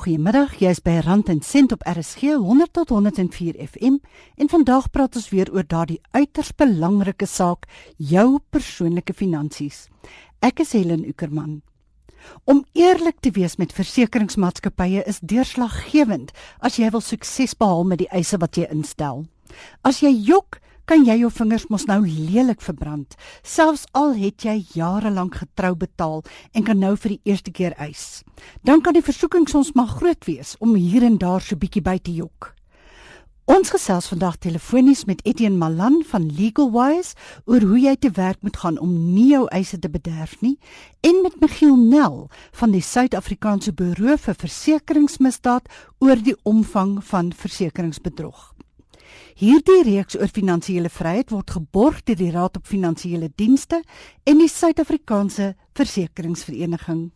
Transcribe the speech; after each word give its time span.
Goeiemiddag, 0.00 0.54
jy's 0.56 0.78
by 0.80 0.94
Rand 1.04 1.28
en 1.28 1.42
Sent 1.44 1.74
op 1.74 1.82
RSG 1.84 2.30
100 2.40 2.70
tot 2.72 2.88
104 2.88 3.58
FM 3.60 3.98
en 4.40 4.48
vandag 4.48 4.86
praat 4.88 5.18
ons 5.20 5.26
weer 5.28 5.50
oor 5.52 5.66
daardie 5.68 5.98
uiters 6.16 6.54
belangrike 6.56 7.26
saak, 7.28 7.66
jou 7.98 8.38
persoonlike 8.48 9.12
finansies. 9.12 9.90
Ek 10.40 10.62
is 10.64 10.72
Helen 10.72 11.04
Ukerman. 11.04 11.58
Om 12.48 12.62
eerlik 12.72 13.20
te 13.20 13.34
wees 13.36 13.58
met 13.60 13.76
versekeringsmaatskappye 13.76 15.04
is 15.04 15.20
deurslaggewend 15.20 16.32
as 16.64 16.80
jy 16.80 16.88
wil 16.96 17.04
sukses 17.04 17.52
behaal 17.52 17.84
met 17.84 18.00
die 18.00 18.08
eise 18.08 18.40
wat 18.40 18.56
jy 18.56 18.70
instel. 18.72 19.26
As 19.84 20.00
jy 20.00 20.14
jok, 20.16 20.62
kan 20.90 21.04
jy 21.06 21.20
jou 21.20 21.28
vingers 21.30 21.68
mos 21.70 21.84
nou 21.86 22.00
lelik 22.02 22.64
verbrand, 22.66 23.12
selfs 23.46 23.84
al 23.94 24.16
het 24.18 24.42
jy 24.42 24.56
jare 24.74 25.12
lank 25.14 25.36
getrou 25.38 25.76
betaal 25.78 26.24
en 26.50 26.64
kan 26.66 26.80
nou 26.82 26.96
vir 26.98 27.14
die 27.14 27.30
eerste 27.30 27.52
keer 27.54 27.76
eis. 27.78 28.24
Dan 28.66 28.82
kan 28.82 28.96
die 28.98 29.04
versoeking 29.06 29.46
soms 29.46 29.70
maar 29.78 29.86
groot 29.86 30.26
wees 30.26 30.56
om 30.58 30.74
hier 30.74 31.06
en 31.06 31.20
daar 31.22 31.46
so 31.46 31.54
bietjie 31.54 31.84
by 31.86 31.94
te 32.02 32.16
jok. 32.16 32.50
Ons 33.46 33.70
gesels 33.70 34.10
vandag 34.10 34.40
telefonies 34.42 35.04
met 35.06 35.22
Etienne 35.22 35.62
Malan 35.62 36.02
van 36.10 36.26
Legalwise 36.26 37.14
oor 37.46 37.62
hoe 37.70 37.78
jy 37.86 37.94
te 37.94 38.10
werk 38.18 38.42
moet 38.42 38.58
gaan 38.58 38.78
om 38.82 38.90
nie 39.14 39.30
jou 39.30 39.46
eise 39.54 39.78
te 39.78 39.90
bederf 39.94 40.40
nie 40.42 40.56
en 41.06 41.22
met 41.22 41.38
Michiel 41.38 41.78
Nel 41.78 42.24
van 42.58 42.74
die 42.74 42.82
Suid-Afrikaanse 42.82 43.76
Buro 43.78 44.18
vir 44.18 44.42
Versekeringsmisdaad 44.42 45.70
oor 46.02 46.18
die 46.18 46.34
omvang 46.42 46.98
van 47.12 47.30
versekeringsbedrog. 47.30 48.50
Hierdie 49.40 49.82
reeks 49.86 50.18
oor 50.18 50.28
finansiële 50.28 50.90
vryheid 50.92 51.30
word 51.30 51.50
geborg 51.56 52.02
deur 52.04 52.18
die 52.20 52.30
Raad 52.34 52.56
op 52.60 52.66
Finansiële 52.66 53.30
Dienste 53.36 53.82
en 54.24 54.38
die 54.38 54.48
Suid-Afrikaanse 54.48 55.54
Versekeringsvereniging. 55.78 57.10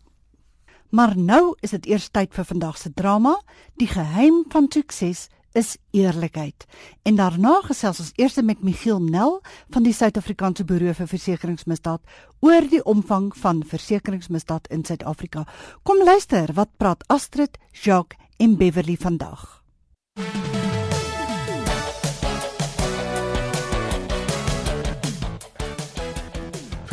Maar 0.94 1.16
nou 1.18 1.54
is 1.60 1.74
dit 1.74 1.86
eers 1.90 2.08
tyd 2.14 2.34
vir 2.34 2.46
vandag 2.46 2.78
se 2.78 2.92
drama. 2.94 3.34
Die 3.82 3.90
geheim 3.90 4.44
van 4.48 4.68
sukses 4.70 5.28
is 5.54 5.76
eerlikheid. 5.90 6.66
En 7.02 7.18
daarna 7.18 7.60
gesels 7.66 8.00
ons 8.02 8.12
eers 8.18 8.38
met 8.42 8.62
Michiel 8.62 9.02
Nel 9.02 9.40
van 9.74 9.86
die 9.86 9.94
Suid-Afrikaanse 9.94 10.64
Buro 10.64 10.94
vir 10.98 11.10
Versekeringsmisdaad 11.10 12.02
oor 12.46 12.70
die 12.70 12.82
omvang 12.82 13.30
van 13.38 13.62
versekeringsmisdaad 13.66 14.70
in 14.74 14.84
Suid-Afrika. 14.84 15.46
Kom 15.82 16.02
luister, 16.02 16.54
wat 16.54 16.74
praat 16.76 17.06
Astrid, 17.06 17.58
Jacques 17.72 18.18
en 18.38 18.56
Beverly 18.58 18.96
vandag? 18.96 19.62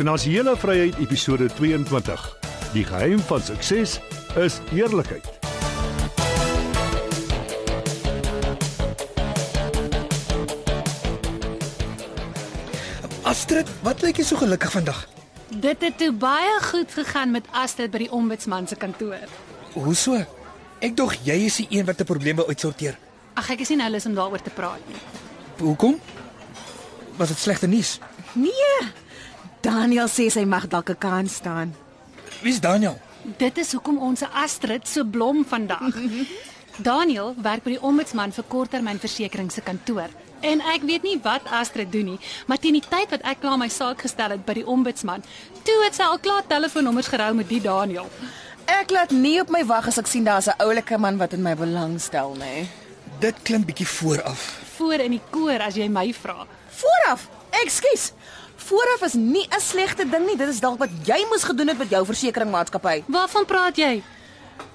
Finansiële 0.02 0.56
Vryheid 0.56 0.96
episode 0.98 1.46
22. 1.46 2.22
Die 2.72 2.82
geheim 2.84 3.18
van 3.18 3.40
sukses 3.40 4.00
is 4.34 4.56
eerlikheid. 4.74 5.28
Astrid, 13.22 13.70
wat 13.86 14.02
lyk 14.02 14.18
jy 14.18 14.26
so 14.26 14.40
gelukkig 14.40 14.74
vandag? 14.74 15.04
Dit 15.54 15.86
het 15.86 15.94
toe 16.02 16.10
baie 16.10 16.56
goed 16.64 16.90
gegaan 16.90 17.30
met 17.30 17.46
Astrid 17.52 17.94
by 17.94 18.02
die 18.02 18.10
ombudsman 18.10 18.66
se 18.66 18.74
kantoor. 18.74 19.30
Hoe 19.76 19.94
so? 19.94 20.18
Ek 20.82 20.98
dog 20.98 21.14
jy 21.22 21.44
is 21.46 21.60
die 21.62 21.68
een 21.78 21.86
wat 21.86 22.02
probleem 22.10 22.42
wil 22.42 22.50
uitsorteer. 22.50 22.98
Ag 23.38 23.54
ek 23.54 23.62
is 23.62 23.70
nie 23.70 23.78
nou 23.84 23.92
lus 23.94 24.10
om 24.10 24.18
daaroor 24.18 24.42
te 24.42 24.50
praat 24.50 24.82
nie. 24.90 24.98
Hoekom? 25.62 25.94
Was 27.22 27.30
dit 27.30 27.38
slegte 27.38 27.70
nuus? 27.70 28.00
Nee. 28.34 29.01
Daniel 29.62 30.08
sê 30.10 30.26
sy 30.26 30.42
mag 30.44 30.66
dalk 30.66 30.90
'n 30.90 30.98
kans 30.98 31.34
staan. 31.34 31.74
Wie's 32.42 32.60
Daniel? 32.60 32.98
Dit 33.38 33.58
is 33.58 33.72
hoekom 33.72 33.98
ons 33.98 34.22
Astrid 34.22 34.88
so 34.88 35.04
blom 35.04 35.44
vandag. 35.46 35.94
Daniel 36.90 37.34
werk 37.38 37.62
by 37.62 37.70
die 37.76 37.82
ombudsman 37.82 38.32
vir 38.32 38.44
korttermynversekering 38.48 39.52
se 39.52 39.60
kantoor. 39.60 40.10
En 40.40 40.60
ek 40.60 40.82
weet 40.82 41.02
nie 41.02 41.18
wat 41.22 41.46
Astrid 41.46 41.92
doen 41.92 42.04
nie, 42.04 42.18
maar 42.46 42.58
teen 42.58 42.72
die 42.72 42.88
tyd 42.88 43.10
wat 43.14 43.22
ek 43.22 43.40
klaar 43.40 43.58
my 43.58 43.68
saak 43.68 44.02
gestel 44.02 44.34
het 44.34 44.44
by 44.44 44.54
die 44.58 44.66
ombudsman, 44.66 45.22
toe 45.62 45.78
het 45.84 45.94
sy 45.94 46.02
al 46.02 46.18
klaar 46.18 46.42
telefoonnommers 46.46 47.12
gerou 47.12 47.30
met 47.34 47.48
die 47.48 47.60
Daniel. 47.60 48.10
Ek 48.66 48.90
laat 48.90 49.10
nie 49.14 49.38
op 49.40 49.50
my 49.50 49.62
wag 49.64 49.86
as 49.86 49.98
ek 49.98 50.10
sien 50.10 50.24
daar's 50.24 50.48
'n 50.48 50.58
oulike 50.58 50.98
man 50.98 51.18
wat 51.18 51.32
in 51.32 51.42
my 51.42 51.54
belang 51.54 52.00
stel 52.00 52.34
nie. 52.34 52.66
Dit 53.20 53.34
klink 53.44 53.66
bietjie 53.66 53.86
vooraf. 53.86 54.58
Voor 54.76 54.98
in 54.98 55.10
die 55.10 55.22
koor 55.30 55.60
as 55.60 55.76
jy 55.76 55.88
my 55.88 56.12
vra. 56.12 56.46
Vooraf. 56.70 57.28
Ekskuus. 57.62 58.12
Vooraf 58.62 59.02
is 59.02 59.14
nie 59.14 59.46
'n 59.50 59.60
slegte 59.60 60.08
ding 60.08 60.26
nie. 60.26 60.36
Dit 60.36 60.48
is 60.48 60.60
dalk 60.60 60.78
wat 60.78 60.90
jy 61.04 61.26
moes 61.28 61.42
gedoen 61.42 61.68
het 61.68 61.78
met 61.78 61.90
jou 61.90 62.04
versekeringsmaatskappy. 62.06 63.02
Waarvan 63.06 63.44
praat 63.44 63.76
jy? 63.76 64.02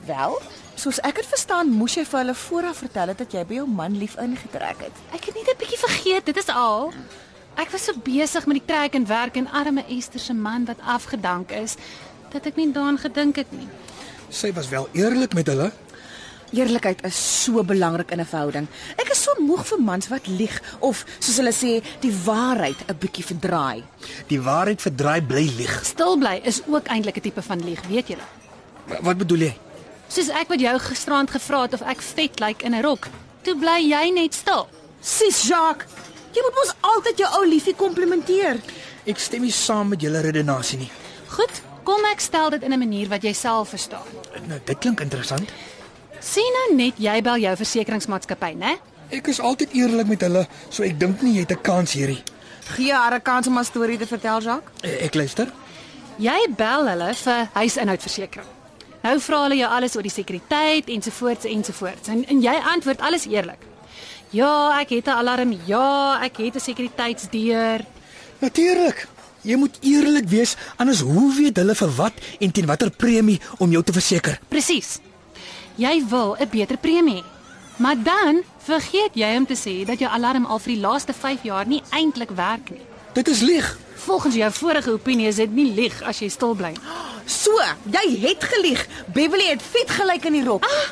Wel, 0.06 0.42
soos 0.76 1.00
ek 1.00 1.16
dit 1.16 1.26
verstaan, 1.26 1.70
moes 1.70 1.96
jy 1.96 2.06
vir 2.06 2.20
hulle 2.20 2.36
vooraf 2.36 2.78
vertel 2.78 3.08
het 3.08 3.18
dat 3.18 3.32
jy 3.32 3.46
by 3.46 3.54
jou 3.54 3.68
man 3.68 3.98
lief 3.98 4.18
ingetrek 4.18 4.80
het. 4.80 4.96
Ek 5.14 5.26
het 5.26 5.36
net 5.36 5.48
'n 5.48 5.58
bietjie 5.58 5.80
vergeet, 5.80 6.26
dit 6.26 6.38
is 6.38 6.50
al. 6.50 6.94
Ek 7.58 7.72
was 7.72 7.84
so 7.84 7.94
besig 8.04 8.46
met 8.46 8.60
die 8.60 8.66
trek 8.66 8.94
en 8.94 9.08
werk 9.08 9.36
en 9.36 9.48
arme 9.50 9.84
Esther 9.90 10.20
se 10.20 10.34
man 10.34 10.66
wat 10.66 10.78
afgedank 10.86 11.52
is 11.52 11.76
dat 12.30 12.46
ek 12.46 12.56
nie 12.56 12.72
daaraan 12.72 13.00
gedink 13.02 13.36
het 13.36 13.52
nie. 13.52 13.68
Sy 14.30 14.54
was 14.54 14.70
wel 14.70 14.88
eerlik 14.94 15.34
met 15.34 15.48
hulle. 15.48 15.72
Eerlikheid 16.54 17.04
is 17.06 17.44
so 17.44 17.64
belangrik 17.64 18.12
in 18.12 18.20
'n 18.22 18.26
verhouding. 18.26 18.68
Ek 18.98 19.10
is 19.12 19.24
so 19.24 19.32
moeg 19.40 19.66
vir 19.66 19.80
mans 19.82 20.08
wat 20.08 20.28
lieg 20.28 20.62
of 20.80 21.06
soos 21.20 21.38
hulle 21.38 21.52
sê, 21.52 21.84
die 22.00 22.12
waarheid 22.26 22.78
'n 22.88 22.96
bietjie 23.00 23.26
verdraai. 23.26 23.84
Die 24.28 24.40
waarheid 24.42 24.82
verdraai 24.82 25.22
bly 25.22 25.46
lieg. 25.58 25.80
Stil 25.86 26.18
bly 26.18 26.42
is 26.44 26.62
ook 26.68 26.88
eintlik 26.88 27.18
'n 27.18 27.22
tipe 27.22 27.42
van 27.42 27.64
lieg, 27.64 27.82
weet 27.88 28.08
julle. 28.08 28.24
Wa- 28.88 29.02
Wat 29.02 29.18
bedoel 29.18 29.38
jy? 29.40 29.58
Soos 30.08 30.30
ek 30.30 30.48
wat 30.48 30.60
jou 30.60 30.80
gisterand 30.80 31.30
gevra 31.30 31.62
het 31.64 31.74
of 31.74 31.82
ek 31.82 32.02
vet 32.02 32.40
lyk 32.40 32.62
in 32.64 32.74
'n 32.74 32.82
rok. 32.82 33.08
Toe 33.44 33.56
bly 33.56 33.82
jy 33.90 34.10
net 34.12 34.34
stil. 34.34 34.68
Sis 35.02 35.48
Jacques, 35.48 35.88
jy 36.34 36.42
moet 36.42 36.56
mos 36.56 36.74
altyd 36.82 37.18
jou 37.18 37.30
ou 37.40 37.46
liefie 37.48 37.76
komplimenteer. 37.76 38.60
Ek 39.06 39.18
stem 39.20 39.42
nie 39.42 39.52
saam 39.52 39.88
met 39.90 40.02
julle 40.02 40.22
redenasie 40.22 40.78
nie. 40.78 40.92
Goed, 41.28 41.62
kom 41.84 42.04
ek 42.12 42.20
stel 42.20 42.50
dit 42.50 42.64
in 42.64 42.72
'n 42.74 42.80
manier 42.80 43.08
wat 43.10 43.22
jy 43.24 43.34
self 43.34 43.70
verstaan. 43.70 44.08
Nou, 44.48 44.60
dit 44.66 44.78
klink 44.80 45.00
interessant. 45.02 45.50
Sien 46.20 46.54
nou 46.54 46.76
net 46.78 46.94
jy 46.98 47.22
bel 47.22 47.38
jou 47.38 47.56
versekeringsmaatskappy, 47.56 48.54
né? 48.58 48.78
Ek 49.10 49.28
is 49.28 49.40
altyd 49.40 49.74
eerlik 49.74 50.08
met 50.08 50.22
hulle, 50.22 50.48
so 50.70 50.84
ek 50.84 50.98
dink 51.00 51.22
nie 51.22 51.34
jy 51.38 51.40
het 51.46 51.52
'n 51.52 51.62
kans 51.62 51.94
hierdie. 51.94 52.24
Gee 52.76 52.92
haar 52.94 53.14
'n 53.16 53.22
kans 53.22 53.48
om 53.48 53.58
'n 53.58 53.64
storie 53.64 53.98
te 53.98 54.06
vertel, 54.08 54.42
Jacques. 54.42 54.72
Eh, 54.84 55.06
Ek 55.06 55.14
luister. 55.16 55.48
Jy 56.18 56.48
bel 56.58 56.88
hulle 56.88 57.14
vir 57.14 57.50
huisinhoudversekering. 57.54 58.48
Nou 59.04 59.20
vra 59.20 59.42
hulle 59.44 59.56
jou 59.56 59.70
alles 59.70 59.96
oor 59.96 60.02
die 60.02 60.12
sekuriteit 60.12 60.88
ensovoorts 60.90 61.46
ensovoorts. 61.46 62.08
En, 62.08 62.26
en 62.28 62.42
jy 62.42 62.56
antwoord 62.74 63.00
alles 63.02 63.26
eerlik. 63.26 63.60
Ja, 64.32 64.80
ek 64.82 64.90
het 64.90 65.06
'n 65.06 65.10
alarm. 65.10 65.58
Ja, 65.66 66.20
ek 66.24 66.38
het 66.38 66.56
'n 66.56 66.60
sekuriteitsdeur. 66.60 67.86
Natuurlik. 68.40 69.08
Jy 69.44 69.56
moet 69.56 69.78
eerlik 69.82 70.28
wees, 70.28 70.56
anders 70.76 71.00
hoe 71.00 71.34
weet 71.36 71.56
hulle 71.58 71.76
vir 71.76 71.90
wat 71.96 72.14
en 72.40 72.52
teen 72.52 72.66
watter 72.66 72.90
premie 72.90 73.40
om 73.58 73.72
jou 73.72 73.84
te 73.84 73.94
verseker? 73.94 74.40
Presies. 74.50 75.00
Jy 75.78 76.04
wil 76.10 76.36
'n 76.40 76.50
beter 76.50 76.78
premie. 76.78 77.24
Maar 77.78 77.96
dan 78.04 78.42
vergeet 78.58 79.14
jy 79.14 79.36
om 79.38 79.46
te 79.46 79.54
sê 79.56 79.86
dat 79.86 80.00
jou 80.00 80.10
alarm 80.12 80.46
al 80.46 80.60
vir 80.60 80.74
die 80.74 80.82
laaste 80.82 81.14
5 81.14 81.44
jaar 81.44 81.68
nie 81.68 81.82
eintlik 81.90 82.30
werk 82.30 82.70
nie. 82.70 82.82
Dit 83.14 83.28
is 83.28 83.40
lieg. 83.42 83.78
Volgens 83.96 84.36
jou 84.36 84.52
vorige 84.52 84.92
opinie 84.92 85.28
is 85.28 85.36
dit 85.36 85.52
nie 85.54 85.74
lieg 85.74 86.02
as 86.04 86.20
jy 86.20 86.30
stil 86.30 86.54
bly. 86.56 86.74
So, 87.26 87.52
jy 87.92 88.20
het 88.28 88.44
gelieg. 88.44 88.88
Beverly 89.14 89.46
het 89.50 89.62
vet 89.62 89.90
gelyk 89.90 90.26
in 90.26 90.34
die 90.34 90.44
rok. 90.44 90.64
Ah, 90.66 90.90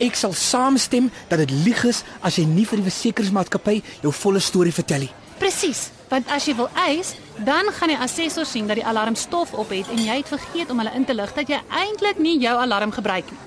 Ek 0.00 0.14
sal 0.16 0.32
saamstem 0.32 1.10
dat 1.28 1.38
dit 1.38 1.50
lieg 1.50 1.84
is 1.84 2.02
as 2.22 2.36
jy 2.36 2.44
nie 2.44 2.64
vir 2.66 2.76
die 2.80 2.90
versekeringsmaatskappy 2.90 3.82
jou 4.02 4.12
volle 4.12 4.40
storie 4.40 4.72
vertel 4.72 4.98
nie. 4.98 5.10
Presies, 5.38 5.90
want 6.08 6.28
as 6.28 6.46
jy 6.48 6.54
wil 6.56 6.68
eis, 6.88 7.14
dan 7.44 7.64
gaan 7.72 7.88
die 7.88 7.98
assessor 7.98 8.46
sien 8.46 8.66
dat 8.66 8.76
die 8.76 8.84
alarm 8.86 9.14
stof 9.14 9.52
op 9.52 9.68
het 9.70 9.86
en 9.92 9.98
jy 10.04 10.16
het 10.16 10.28
vergeet 10.28 10.70
om 10.70 10.78
hulle 10.78 10.94
in 10.94 11.04
te 11.04 11.14
lig 11.14 11.34
dat 11.34 11.48
jy 11.48 11.60
eintlik 11.68 12.18
nie 12.18 12.38
jou 12.40 12.56
alarm 12.58 12.92
gebruik 12.92 13.30
nie. 13.30 13.38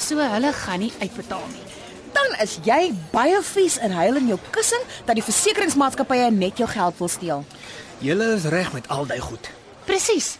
So 0.00 0.16
hulle 0.16 0.52
gaan 0.52 0.80
nie 0.80 0.92
uitbetaal 1.00 1.46
nie. 1.52 1.70
dan 2.12 2.34
is 2.42 2.58
jy 2.66 2.90
baie 3.12 3.38
vies 3.54 3.78
en 3.82 3.94
huil 3.94 4.20
in 4.20 4.30
jou 4.32 4.38
kussing 4.54 4.82
dat 5.06 5.18
die 5.18 5.24
versekeringsmaatskappye 5.24 6.30
net 6.34 6.60
jou 6.60 6.68
geld 6.70 6.98
wil 6.98 7.10
steel. 7.10 7.44
Julle 8.04 8.34
is 8.36 8.46
reg 8.52 8.72
met 8.76 8.88
al 8.88 9.08
daai 9.08 9.20
goed. 9.22 9.50
Presies. 9.88 10.36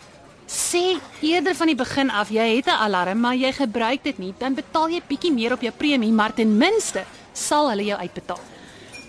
Sê 0.50 0.98
eerder 1.22 1.54
van 1.54 1.70
die 1.70 1.78
begin 1.78 2.10
af 2.10 2.30
jy 2.34 2.46
het 2.56 2.66
'n 2.66 2.82
alarm, 2.86 3.20
maar 3.20 3.36
jy 3.36 3.52
gebruik 3.52 4.02
dit 4.02 4.18
nie, 4.18 4.34
dan 4.38 4.54
betaal 4.54 4.88
jy 4.88 5.02
bietjie 5.08 5.32
meer 5.32 5.52
op 5.52 5.60
jou 5.60 5.72
premie, 5.72 6.12
maar 6.12 6.34
ten 6.34 6.56
minste 6.56 7.04
sal 7.32 7.70
hulle 7.70 7.84
jou 7.84 7.98
uitbetaal. 7.98 8.40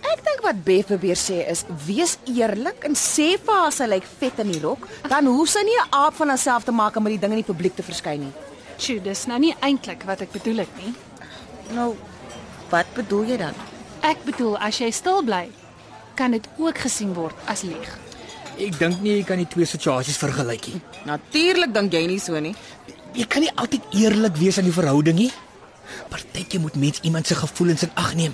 Ek 0.02 0.24
dink 0.24 0.42
wat 0.42 0.64
Beth 0.64 0.86
probeer 0.86 1.16
sê 1.16 1.50
is 1.50 1.66
wees 1.88 2.18
eerlik 2.26 2.84
en 2.84 2.94
sê 2.94 3.38
vir 3.38 3.56
haar 3.56 3.72
sy 3.72 3.86
lyk 3.86 4.04
vet 4.20 4.40
in 4.40 4.52
die 4.52 4.62
rok, 4.62 4.88
dan 5.10 5.26
hoef 5.26 5.50
sy 5.50 5.64
nie 5.64 5.78
'n 5.78 5.90
aap 5.90 6.14
van 6.14 6.28
haarself 6.30 6.64
te 6.64 6.72
maak 6.72 6.96
om 6.96 7.04
met 7.04 7.14
die 7.14 7.20
ding 7.20 7.32
in 7.32 7.44
die 7.44 7.54
publiek 7.54 7.76
te 7.76 7.84
verskyn 7.84 8.20
nie. 8.20 8.51
Sjoe, 8.82 8.98
dis 8.98 9.28
nou 9.30 9.38
nie 9.38 9.52
eintlik 9.62 10.08
wat 10.10 10.24
ek 10.26 10.32
bedoel 10.34 10.64
het 10.64 10.78
nie. 10.82 10.92
Nou, 11.76 11.92
wat 12.72 12.88
bedoel 12.98 13.28
jy 13.30 13.36
dan? 13.38 13.58
Ek 14.02 14.24
bedoel 14.26 14.56
as 14.58 14.80
jy 14.82 14.88
stil 14.96 15.22
bly, 15.28 15.44
kan 16.18 16.34
dit 16.34 16.48
ook 16.58 16.80
gesien 16.82 17.12
word 17.14 17.38
as 17.52 17.62
lieg. 17.68 17.92
Ek 18.58 18.80
dink 18.80 19.04
nie 19.04 19.20
jy 19.20 19.28
kan 19.28 19.38
die 19.38 19.46
twee 19.50 19.70
situasies 19.70 20.18
vergelyk 20.18 20.72
nie. 20.72 20.82
Natuurlik 21.06 21.76
dink 21.76 21.94
jy 21.94 22.02
nie 22.10 22.18
so 22.24 22.42
nie. 22.42 22.56
Jy 23.14 23.28
kan 23.30 23.46
nie 23.46 23.54
altyd 23.54 23.86
eerlik 24.02 24.42
wees 24.42 24.58
in 24.58 24.66
die 24.66 24.74
verhouding 24.74 25.20
nie. 25.28 25.30
Partytjie 26.10 26.64
moet 26.64 26.82
mens 26.82 27.04
iemand 27.06 27.30
se 27.30 27.38
gevoelens 27.38 27.86
in 27.86 27.94
ag 28.02 28.16
neem. 28.18 28.34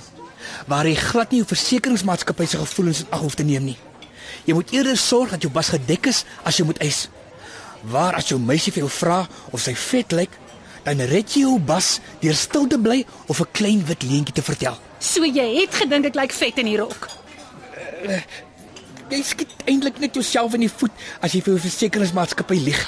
Waar 0.71 0.87
jy 0.87 0.95
glad 0.95 1.35
nie 1.35 1.43
jou 1.43 1.51
versekeringsmaatskappy 1.51 2.47
se 2.47 2.63
gevoelens 2.63 3.03
in 3.03 3.11
ag 3.11 3.25
hoef 3.25 3.35
te 3.35 3.43
neem 3.43 3.67
nie. 3.73 3.77
Jy 4.47 4.55
moet 4.55 4.71
eerder 4.71 4.95
sorg 4.95 5.35
dat 5.35 5.43
jou 5.43 5.51
bas 5.51 5.75
gedek 5.75 6.07
is 6.07 6.23
as 6.47 6.55
jy 6.55 6.69
moet 6.71 6.79
eis. 6.87 7.09
Waar 7.83 8.15
as 8.15 8.27
jou 8.27 8.39
meisie 8.39 8.73
vir 8.73 8.85
jou 8.85 8.91
vra 8.91 9.27
of 9.51 9.61
sy 9.61 9.75
vet 9.75 10.11
lyk, 10.11 10.31
dan 10.83 11.01
red 11.09 11.33
jy 11.35 11.43
jou 11.43 11.59
bas 11.59 11.99
deur 12.21 12.35
stil 12.35 12.67
te 12.67 12.77
bly 12.79 13.05
of 13.27 13.41
'n 13.41 13.51
klein 13.51 13.85
wit 13.85 14.03
leentjie 14.03 14.33
te 14.33 14.41
vertel. 14.41 14.77
So 14.99 15.23
jy 15.23 15.61
het 15.61 15.75
gedink 15.75 16.05
ek 16.05 16.15
lyk 16.15 16.31
vet 16.31 16.57
in 16.57 16.65
die 16.65 16.77
rok. 16.77 17.09
Jy 19.09 19.21
skiet 19.23 19.51
eintlik 19.65 19.99
net 19.99 20.15
jouself 20.15 20.53
in 20.53 20.61
die 20.61 20.71
voet 20.71 20.91
as 21.21 21.33
jy 21.33 21.41
vir 21.41 21.53
jou 21.53 21.61
versekeringsmaatskappy 21.61 22.55
lieg. 22.55 22.81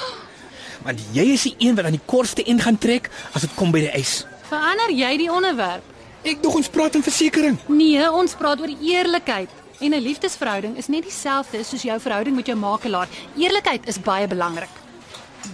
Want 0.82 1.00
jy 1.12 1.24
is 1.32 1.42
die 1.42 1.54
een 1.58 1.74
wat 1.76 1.84
aan 1.84 1.96
die 1.96 2.06
kortste 2.06 2.44
end 2.44 2.62
gaan 2.62 2.78
trek 2.78 3.10
as 3.32 3.42
dit 3.42 3.54
kom 3.54 3.70
by 3.72 3.80
die 3.80 3.92
eis. 3.92 4.26
Verander 4.48 4.90
jy 4.90 5.16
die 5.16 5.30
onderwerp? 5.32 5.82
Ek 6.24 6.42
dog 6.42 6.54
ons 6.54 6.68
praat 6.68 6.92
van 6.92 7.02
versekerings. 7.02 7.60
Nee, 7.68 8.10
ons 8.10 8.34
praat 8.36 8.60
oor 8.60 8.68
eerlikheid. 8.68 9.48
En 9.80 9.94
'n 9.94 10.02
liefdesverhouding 10.02 10.76
is 10.76 10.86
net 10.86 11.02
dieselfde 11.02 11.64
soos 11.64 11.82
jou 11.82 12.00
verhouding 12.00 12.36
met 12.36 12.46
jou 12.46 12.58
makelaar. 12.58 13.08
Eerlikheid 13.36 13.86
is 13.86 14.00
baie 14.00 14.26
belangrik. 14.26 14.74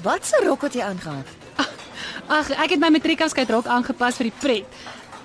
Wat 0.02 0.26
se 0.26 0.42
rok 0.44 0.62
het 0.62 0.74
jy 0.74 0.82
aangetrek? 0.82 1.26
Ag, 2.38 2.50
ek 2.50 2.70
het 2.70 2.80
my 2.80 2.88
matriekafskeidrok 2.90 3.66
aangepas 3.66 4.16
vir 4.16 4.30
die 4.30 4.38
pret. 4.38 4.66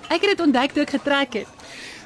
Ek 0.07 0.21
het 0.21 0.29
dit 0.37 0.39
ontdek 0.45 0.71
toe 0.71 0.83
ek 0.83 0.89
getrek 0.89 1.33
het. 1.33 1.47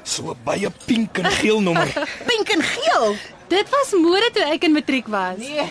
So 0.02 0.36
baie 0.44 0.70
pink 0.86 1.18
en 1.18 1.30
geel 1.30 1.60
nommer. 1.60 1.92
Pink 2.30 2.48
en 2.48 2.62
geel. 2.62 3.16
Dit 3.48 3.68
was 3.70 3.92
mode 3.92 4.30
toe 4.32 4.46
ek 4.54 4.64
in 4.64 4.72
matriek 4.72 5.06
was. 5.06 5.36
Nee, 5.36 5.68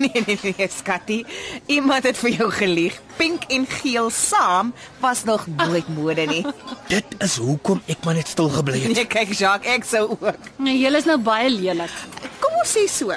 nee, 0.04 0.22
nee, 0.26 0.54
nee, 0.56 0.68
skattie. 0.72 1.26
Iemand 1.66 2.06
het 2.08 2.16
vir 2.16 2.30
jou 2.38 2.48
gelieg. 2.56 2.94
Pink 3.18 3.44
en 3.52 3.66
geel 3.68 4.08
saam 4.10 4.72
was 5.02 5.24
nog 5.28 5.44
nooit 5.46 5.88
mode 5.92 6.24
nie. 6.30 6.44
Dit 6.94 7.04
is 7.20 7.36
hoekom 7.36 7.82
ek 7.90 8.06
maar 8.06 8.16
net 8.16 8.30
stil 8.32 8.48
gebly 8.54 8.80
het. 8.80 8.94
Nee, 8.96 9.08
kyk 9.10 9.34
Jacques, 9.36 9.68
ek 9.74 9.84
sou 9.84 10.06
ook. 10.16 10.48
Nee, 10.56 10.78
julle 10.80 11.02
is 11.02 11.08
nou 11.08 11.18
baie 11.20 11.50
lelik. 11.52 11.92
Kom 12.40 12.56
ons 12.62 12.72
sê 12.78 12.86
so. 12.88 13.12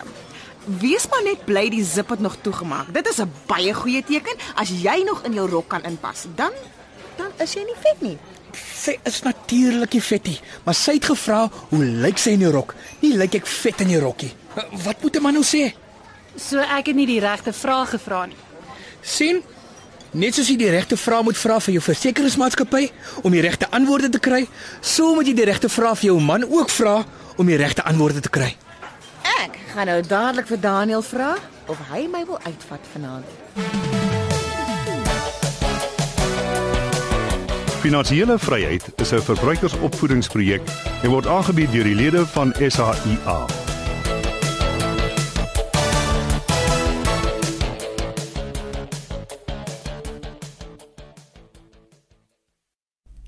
Wees 0.84 1.08
maar 1.12 1.24
net 1.24 1.46
bly 1.48 1.70
die 1.72 1.84
zip 1.88 2.12
het 2.12 2.24
nog 2.24 2.36
toegemaak. 2.44 2.92
Dit 2.96 3.08
is 3.08 3.20
'n 3.24 3.32
baie 3.48 3.72
goeie 3.74 4.04
teken 4.04 4.36
as 4.56 4.70
jy 4.70 5.04
nog 5.08 5.24
in 5.24 5.34
jou 5.40 5.48
rok 5.50 5.68
kan 5.68 5.84
inpas. 5.84 6.28
Dan 6.36 6.52
dan 7.18 7.32
is 7.40 7.54
jy 7.54 7.64
nie 7.64 7.80
vet 7.80 8.02
nie. 8.02 8.18
Sy 8.76 8.98
is 9.04 9.22
natuurlik 9.24 9.94
nie 9.94 10.02
vet 10.02 10.26
nie, 10.28 10.40
maar 10.66 10.76
sy 10.76 10.94
het 10.94 11.06
gevra 11.06 11.50
hoe 11.70 11.84
lyk 11.86 12.18
sy 12.18 12.36
in 12.36 12.40
die 12.40 12.52
rok? 12.52 12.76
Nie 13.02 13.16
lyk 13.18 13.36
ek 13.36 13.48
vet 13.48 13.82
in 13.82 13.88
die 13.88 14.00
rokkie. 14.00 14.34
Wat 14.84 15.02
moet 15.02 15.16
'n 15.16 15.22
man 15.22 15.34
nou 15.34 15.44
sê? 15.44 15.83
So 16.36 16.60
ek 16.60 16.90
het 16.90 16.96
nie 16.96 17.06
die 17.06 17.20
regte 17.20 17.54
vraag 17.54 17.90
gevra 17.90 18.26
nie. 18.26 18.38
sien? 19.02 19.44
Net 20.14 20.36
soos 20.38 20.48
jy 20.48 20.56
die 20.62 20.70
regte 20.70 20.98
vrae 20.98 21.24
moet 21.26 21.38
vra 21.38 21.56
vir 21.60 21.74
jou 21.74 21.82
versekeringsmaatskappy 21.82 22.84
om 23.26 23.34
die 23.34 23.42
regte 23.42 23.66
antwoorde 23.74 24.12
te 24.14 24.20
kry, 24.22 24.44
so 24.82 25.16
moet 25.18 25.26
jy 25.26 25.34
die 25.34 25.48
regte 25.50 25.70
vrae 25.74 25.96
vir 25.98 26.12
jou 26.12 26.20
man 26.22 26.46
ook 26.46 26.70
vra 26.70 27.00
om 27.42 27.50
die 27.50 27.58
regte 27.58 27.82
antwoorde 27.90 28.22
te 28.22 28.30
kry. 28.30 28.52
Ek 29.42 29.58
gaan 29.74 29.90
nou 29.90 29.98
dadelik 30.06 30.48
vir 30.52 30.62
Daniel 30.62 31.02
vra 31.02 31.34
of 31.66 31.82
hy 31.90 32.06
my 32.12 32.22
wil 32.30 32.38
uitvat 32.46 32.86
vanaand. 32.94 33.26
Finansiële 37.82 38.38
vryheid 38.40 38.86
is 38.96 39.12
'n 39.12 39.22
verbruikersopvoedingsprojek 39.22 40.62
en 41.04 41.10
word 41.10 41.28
aangebied 41.28 41.72
deur 41.72 41.84
die 41.84 41.96
lede 41.96 42.26
van 42.26 42.54
SAIA. 42.60 43.63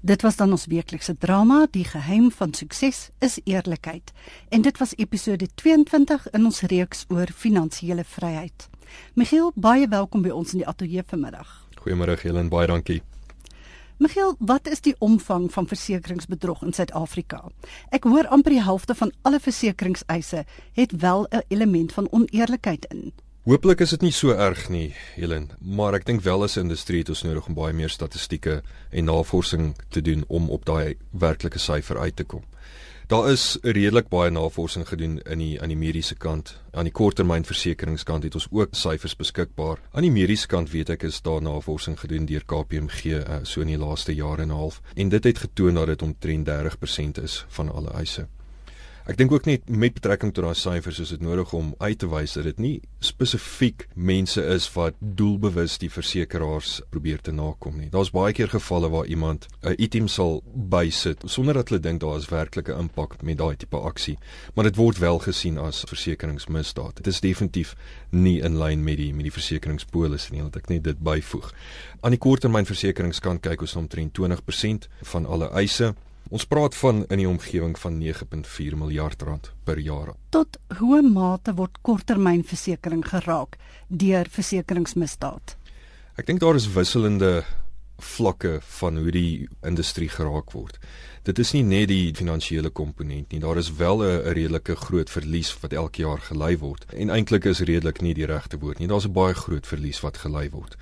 Dit 0.05 0.21
was 0.21 0.35
dan 0.35 0.51
ons 0.53 0.67
weeklikse 0.69 1.15
drama 1.17 1.63
Die 1.71 1.83
geheim 1.83 2.27
van 2.31 2.53
sukses 2.53 3.09
is 3.25 3.39
eerlikheid 3.43 4.11
en 4.53 4.61
dit 4.61 4.77
was 4.77 4.93
episode 5.01 5.47
22 5.55 6.27
in 6.29 6.45
ons 6.45 6.61
reeks 6.61 7.05
oor 7.09 7.31
finansiële 7.33 8.03
vryheid. 8.05 8.67
Michiel, 9.17 9.49
baie 9.55 9.87
welkom 9.89 10.21
by 10.21 10.29
ons 10.29 10.53
in 10.53 10.61
die 10.61 10.67
ateljee 10.69 11.01
vanmiddag. 11.09 11.49
Goeiemôre 11.81 12.19
Helen, 12.21 12.53
baie 12.53 12.69
dankie. 12.69 12.99
Michiel, 13.97 14.35
wat 14.37 14.69
is 14.69 14.85
die 14.85 14.93
omvang 14.99 15.49
van 15.49 15.65
versekeringsbedrog 15.73 16.61
in 16.61 16.77
Suid-Afrika? 16.77 17.41
Ek 17.89 18.05
hoor 18.05 18.29
amper 18.29 18.53
die 18.53 18.61
helfte 18.61 18.93
van 18.93 19.09
alle 19.25 19.41
versekeringseise 19.41 20.45
het 20.77 20.99
wel 21.01 21.25
'n 21.31 21.41
element 21.49 21.93
van 21.97 22.11
oneerlikheid 22.11 22.85
in. 22.93 23.09
Hooplik 23.45 23.83
is 23.83 23.91
dit 23.93 24.01
nie 24.01 24.09
so 24.09 24.33
erg 24.33 24.71
nie, 24.73 24.95
Helen, 25.13 25.51
maar 25.61 25.93
ek 25.93 26.07
dink 26.07 26.23
wel 26.25 26.41
as 26.43 26.55
'n 26.57 26.65
industrie 26.65 27.03
het 27.03 27.09
ons 27.13 27.21
nodig 27.21 27.45
om 27.45 27.53
baie 27.53 27.73
meer 27.73 27.89
statistieke 27.93 28.63
en 28.89 29.05
navorsing 29.05 29.75
te 29.89 30.01
doen 30.01 30.23
om 30.27 30.49
op 30.49 30.65
daai 30.65 30.97
werklike 31.11 31.59
syfer 31.59 31.99
uit 31.99 32.15
te 32.15 32.23
kom. 32.23 32.41
Daar 33.07 33.29
is 33.29 33.57
redelik 33.61 34.09
baie 34.09 34.31
navorsing 34.31 34.87
gedoen 34.87 35.19
in 35.19 35.37
die 35.37 35.61
aan 35.61 35.69
die 35.69 35.77
mediese 35.77 36.15
kant. 36.15 36.57
Aan 36.73 36.89
die 36.89 36.91
korttermynversekeringskant 36.91 38.23
het 38.23 38.33
ons 38.33 38.47
ook 38.51 38.69
syfers 38.71 39.15
beskikbaar. 39.15 39.77
Aan 39.93 40.01
die 40.01 40.11
mediese 40.11 40.47
kant 40.47 40.71
weet 40.71 40.89
ek 40.89 41.03
is 41.03 41.21
daar 41.21 41.41
navorsing 41.41 41.99
gedoen 41.99 42.25
deur 42.25 42.45
KPMG 42.45 43.05
uh, 43.05 43.43
so 43.43 43.61
in 43.61 43.67
die 43.67 43.77
laaste 43.77 44.15
jaar 44.15 44.39
en 44.39 44.47
'n 44.47 44.57
half 44.57 44.81
en 44.95 45.09
dit 45.09 45.23
het 45.23 45.37
getoon 45.37 45.73
dat 45.73 45.87
dit 45.87 46.01
omtrent 46.01 46.45
30% 46.47 47.21
is 47.21 47.45
van 47.47 47.69
alle 47.69 47.91
eise. 47.91 48.27
Ek 49.05 49.19
dink 49.19 49.29
ook 49.29 49.45
net 49.45 49.67
met 49.69 49.93
betrekking 49.93 50.31
tot 50.33 50.47
daai 50.47 50.57
syfers 50.57 50.97
is 51.03 51.11
dit 51.13 51.21
nodig 51.21 51.51
om 51.53 51.67
uit 51.77 51.99
te 52.01 52.07
wys 52.09 52.31
dat 52.33 52.47
dit 52.47 52.61
nie 52.63 52.73
spesifiek 53.05 53.83
mense 53.93 54.41
is 54.41 54.65
wat 54.73 54.95
doelbewus 54.97 55.75
die 55.77 55.91
versekeraars 55.93 56.79
probeer 56.89 57.21
te 57.21 57.29
nakom 57.29 57.77
nie. 57.77 57.91
Daar's 57.93 58.09
baie 58.15 58.33
keer 58.33 58.49
gevalle 58.49 58.89
waar 58.89 59.05
iemand 59.05 59.45
'n 59.61 59.75
item 59.77 60.07
sal 60.07 60.41
bysit 60.55 61.21
sonder 61.29 61.53
dat 61.53 61.69
hulle 61.69 61.81
dink 61.81 62.01
daar 62.01 62.17
is 62.17 62.31
werklike 62.33 62.73
impak 62.73 63.21
met 63.21 63.37
daai 63.37 63.55
tipe 63.55 63.77
aksie, 63.77 64.17
maar 64.55 64.65
dit 64.65 64.75
word 64.75 64.97
wel 64.97 65.19
gesien 65.19 65.57
as 65.57 65.83
versekeringsmisdaad. 65.85 66.95
Dit 66.95 67.07
is 67.07 67.19
definitief 67.19 67.75
nie 68.09 68.41
in 68.41 68.57
lyn 68.57 68.83
met 68.83 68.97
die 68.97 69.13
met 69.13 69.23
die 69.23 69.37
versekeringspolis 69.37 70.31
nie, 70.31 70.41
laat 70.41 70.55
ek 70.55 70.69
net 70.69 70.83
dit 70.83 70.97
byvoeg. 70.97 71.53
Aan 72.01 72.11
die 72.11 72.19
korttermynversekeringskant 72.19 73.41
kyk 73.41 73.61
ons 73.61 73.75
omtrent 73.75 74.13
20% 74.13 74.89
van 75.01 75.25
alle 75.25 75.49
eise 75.51 75.93
Ons 76.35 76.43
praat 76.51 76.75
van 76.75 77.05
in 77.07 77.21
die 77.21 77.27
omgewing 77.29 77.77
van 77.79 77.95
9.4 78.01 78.75
miljard 78.75 79.21
rand 79.23 79.53
per 79.63 79.79
jaar. 79.79 80.09
Tot 80.35 80.57
hoe 80.81 80.99
mate 81.01 81.53
word 81.55 81.77
korttermynversekering 81.87 83.05
geraak 83.07 83.55
deur 83.87 84.27
versekeringsmisdaad? 84.27 85.53
Ek 86.19 86.27
dink 86.27 86.41
daar 86.43 86.57
is 86.59 86.67
wisselende 86.73 87.45
vlakke 88.03 88.57
van 88.81 88.99
hoe 88.99 89.13
die 89.15 89.47
industrie 89.63 90.09
geraak 90.11 90.51
word. 90.51 90.75
Dit 91.23 91.39
is 91.39 91.53
nie 91.55 91.63
net 91.63 91.87
die 91.93 92.11
finansiële 92.11 92.73
komponent 92.81 93.31
nie. 93.31 93.39
Daar 93.39 93.61
is 93.61 93.71
wel 93.79 94.03
'n 94.03 94.33
redelike 94.35 94.75
groot 94.75 95.09
verlies 95.09 95.55
wat 95.61 95.71
elke 95.73 96.01
jaar 96.01 96.19
gelei 96.19 96.57
word. 96.57 96.83
En 96.91 97.09
eintlik 97.09 97.45
is 97.45 97.63
redelik 97.63 98.01
nie 98.01 98.13
die 98.13 98.27
regte 98.27 98.59
woord 98.59 98.79
nie. 98.79 98.87
Daar's 98.87 99.07
'n 99.07 99.13
baie 99.13 99.33
groot 99.33 99.67
verlies 99.67 100.01
wat 100.01 100.17
gelei 100.17 100.49
word. 100.49 100.75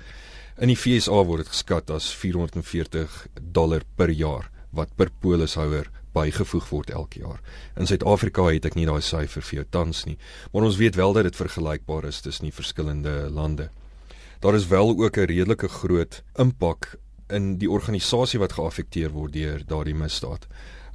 In 0.58 0.66
die 0.66 0.76
FSA 0.76 1.24
word 1.24 1.44
dit 1.44 1.48
geskat 1.48 1.90
as 1.90 2.10
440 2.14 3.26
dollar 3.52 3.82
per 3.94 4.10
jaar 4.10 4.50
wat 4.74 4.94
per 4.96 5.10
polishouer 5.20 5.90
bygevoeg 6.14 6.68
word 6.70 6.90
elke 6.90 7.20
jaar. 7.20 7.40
In 7.76 7.86
Suid-Afrika 7.86 8.46
het 8.50 8.66
ek 8.68 8.76
nie 8.78 8.86
daai 8.86 9.02
syfer 9.02 9.42
vir 9.42 9.58
jou 9.60 9.66
tans 9.70 10.04
nie, 10.06 10.18
maar 10.52 10.62
ons 10.68 10.78
weet 10.78 10.96
wel 10.96 11.12
dat 11.16 11.24
dit 11.24 11.36
vergelykbaar 11.36 12.04
is 12.10 12.20
tussen 12.20 12.44
die 12.48 12.54
verskillende 12.54 13.30
lande. 13.30 13.70
Daar 14.40 14.54
is 14.54 14.68
wel 14.68 14.94
ook 14.98 15.16
'n 15.16 15.26
redelike 15.26 15.68
groot 15.68 16.22
impak 16.36 16.98
in 17.28 17.56
die 17.58 17.70
organisasie 17.70 18.38
wat 18.38 18.52
geaffekteer 18.52 19.10
word 19.10 19.32
deur 19.32 19.62
daardie 19.66 19.94
misdaad. 19.94 20.46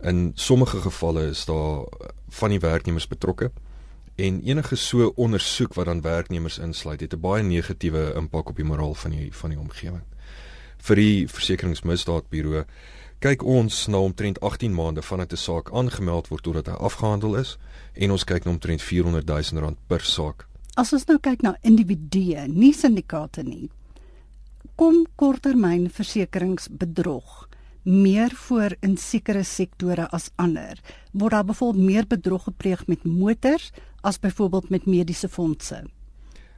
In 0.01 0.31
sommige 0.35 0.81
gevalle 0.81 1.29
is 1.29 1.45
daar 1.45 1.85
van 2.29 2.49
die 2.49 2.59
werknemers 2.59 3.07
betrokke 3.07 3.51
en 4.15 4.41
enige 4.43 4.75
so 4.75 5.11
ondersoek 5.15 5.73
wat 5.73 5.85
dan 5.85 6.01
werknemers 6.01 6.57
insluit, 6.57 7.01
het 7.01 7.13
'n 7.13 7.19
baie 7.19 7.43
negatiewe 7.43 8.13
impak 8.15 8.49
op 8.49 8.55
die 8.55 8.65
moraal 8.65 8.93
van 8.93 9.11
die 9.11 9.33
van 9.33 9.49
die 9.49 9.59
omgewing. 9.59 10.03
Vir 10.77 10.95
die 10.95 11.27
versekeringsmisdaadburo 11.27 12.65
kyk 13.19 13.43
ons 13.43 13.87
na 13.91 13.99
omtrent 13.99 14.39
18 14.39 14.71
maande 14.73 15.01
vandat 15.03 15.33
'n 15.33 15.37
saak 15.37 15.71
aangemeld 15.75 16.27
word 16.27 16.43
totdat 16.43 16.67
hy 16.67 16.73
afgehandel 16.73 17.35
is 17.35 17.57
en 17.93 18.11
ons 18.11 18.23
kyk 18.23 18.45
na 18.45 18.51
omtrent 18.51 18.81
400 18.81 19.27
000 19.27 19.61
rand 19.61 19.77
per 19.87 20.01
saak. 20.01 20.47
As 20.75 20.93
ons 20.93 21.05
nou 21.05 21.19
kyk 21.19 21.41
na 21.41 21.55
individue, 21.61 22.47
nie 22.47 22.73
syndikaate 22.73 23.43
nie. 23.43 23.69
Kom 24.75 25.05
korttermynversekeringsbedrog 25.15 27.49
meer 27.83 28.31
voor 28.35 28.75
in 28.79 28.97
sekere 28.97 29.43
sektore 29.43 30.09
as 30.11 30.29
ander. 30.35 30.79
Word 31.11 31.31
daar 31.31 31.45
byvoorbeeld 31.45 31.85
meer 31.85 32.07
bedrog 32.07 32.43
gepleeg 32.43 32.87
met 32.87 33.03
motors 33.03 33.71
as 34.01 34.19
byvoorbeeld 34.19 34.69
met 34.69 34.85
mediese 34.85 35.29
fondse? 35.29 35.83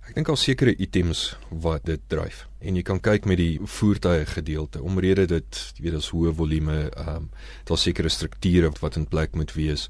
Ek 0.08 0.16
dink 0.18 0.30
al 0.34 0.40
sekere 0.40 0.74
items 0.82 1.36
wat 1.50 1.86
dit 1.86 2.02
dryf. 2.12 2.48
En 2.60 2.76
jy 2.76 2.82
kan 2.84 3.00
kyk 3.00 3.26
met 3.30 3.38
die 3.38 3.60
voertuie 3.64 4.26
gedeelte. 4.26 4.82
Omrede 4.82 5.28
dit, 5.30 5.60
jy 5.78 5.86
weet, 5.86 5.98
as 6.02 6.10
hoë 6.14 6.34
volume, 6.36 6.78
ehm 6.90 7.16
um, 7.16 7.30
daar 7.70 7.78
sekere 7.78 8.10
strukture 8.10 8.72
wat 8.82 8.98
in 8.98 9.08
plek 9.08 9.36
moet 9.36 9.54
wees. 9.56 9.88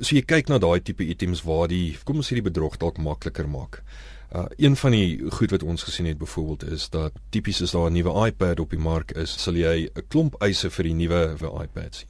So 0.00 0.14
jy 0.14 0.22
kyk 0.22 0.48
na 0.48 0.60
daai 0.62 0.80
tipe 0.80 1.02
items 1.02 1.42
waar 1.42 1.66
die 1.68 1.98
kom 2.06 2.22
ons 2.22 2.30
sê 2.30 2.38
die 2.38 2.46
bedrog 2.46 2.78
dalk 2.78 3.00
makliker 3.02 3.50
maak. 3.50 3.82
Uh 4.30 4.46
een 4.56 4.76
van 4.76 4.92
die 4.92 5.30
goed 5.32 5.50
wat 5.50 5.62
ons 5.62 5.82
gesien 5.82 6.06
het 6.06 6.18
byvoorbeeld 6.18 6.70
is 6.72 6.88
dat 6.92 7.12
tipies 7.30 7.60
is 7.60 7.72
daar 7.72 7.90
'n 7.90 7.92
nuwe 7.92 8.26
iPad 8.26 8.60
op 8.60 8.70
die 8.70 8.78
mark 8.78 9.10
is, 9.10 9.42
sal 9.42 9.54
jy 9.54 9.90
'n 9.94 10.06
klomp 10.08 10.34
eise 10.42 10.70
vir 10.70 10.84
die 10.84 10.94
nuwe 10.94 11.36
iPad 11.62 11.94
sien. 11.94 12.08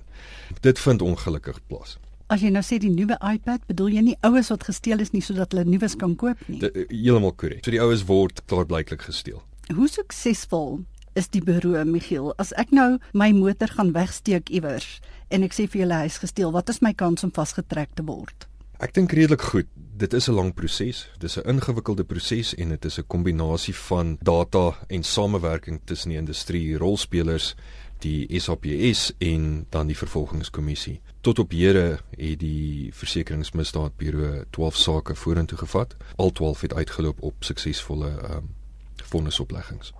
Dit 0.61 0.79
vind 0.79 1.03
ongelukkig 1.03 1.61
plaas. 1.67 1.99
As 2.29 2.43
jy 2.45 2.51
nou 2.53 2.61
sê 2.61 2.77
die 2.77 2.91
nuwe 2.93 3.17
iPad, 3.25 3.63
bedoel 3.71 3.95
jy 3.97 4.03
nie 4.11 4.17
oues 4.29 4.51
wat 4.53 4.67
gesteel 4.69 5.01
is 5.01 5.15
nie 5.15 5.23
sodat 5.25 5.55
hulle 5.55 5.65
nuus 5.65 5.95
kan 5.97 6.13
koop 6.21 6.43
nie. 6.53 6.59
Dit 6.61 6.75
heeltemal 6.91 7.33
korrek. 7.41 7.63
So 7.65 7.73
die 7.73 7.81
oues 7.81 8.05
word 8.05 8.43
klaarblyklik 8.53 9.07
gesteel. 9.09 9.41
Hoe 9.73 9.89
suksesvol 9.89 10.83
is 11.17 11.31
die 11.33 11.41
beroe 11.41 11.87
Michiel? 11.89 12.35
As 12.37 12.53
ek 12.61 12.75
nou 12.77 12.99
my 13.17 13.31
motor 13.33 13.73
gaan 13.73 13.95
wegsteek 13.97 14.53
iewers 14.53 14.99
en 15.33 15.47
ek 15.47 15.57
sê 15.57 15.65
vir 15.73 15.87
julle 15.87 16.03
hy 16.03 16.13
is 16.13 16.21
gesteel, 16.21 16.53
wat 16.53 16.69
is 16.69 16.83
my 16.85 16.93
kans 16.93 17.25
om 17.25 17.33
vasgetrek 17.33 17.97
te 17.97 18.05
word? 18.05 18.45
Ek 18.79 18.93
dink 18.95 19.17
redelik 19.17 19.49
goed. 19.49 19.73
Dit 19.99 20.13
is 20.13 20.29
'n 20.29 20.37
lang 20.37 20.53
proses. 20.55 21.09
Dis 21.19 21.39
'n 21.39 21.49
ingewikkelde 21.49 22.05
proses 22.05 22.55
en 22.55 22.69
dit 22.69 22.85
is 22.85 22.99
'n 22.99 23.07
kombinasie 23.09 23.75
van 23.75 24.19
data 24.21 24.77
en 24.89 25.03
samewerking 25.03 25.81
tussen 25.85 26.11
die 26.11 26.19
industrie, 26.19 26.77
rolspelers, 26.77 27.57
die 28.03 28.41
SAPS 28.41 29.13
en 29.19 29.67
dan 29.69 29.87
die 29.87 29.97
vervolgingskommissie. 29.97 31.01
Tot 31.21 31.39
op 31.39 31.53
hede 31.53 31.99
het 32.11 32.39
die 32.41 32.91
versekeringsmisdaadburo 32.95 34.45
12 34.51 34.77
sake 34.77 35.15
vorentoe 35.15 35.59
gevat. 35.59 35.97
Al 36.17 36.31
12 36.31 36.61
het 36.61 36.75
uitgeloop 36.75 37.23
op 37.23 37.35
suksesvolle 37.45 38.11
ehm 38.11 38.37
um, 38.37 38.55
vonnisopleggings. 39.09 39.93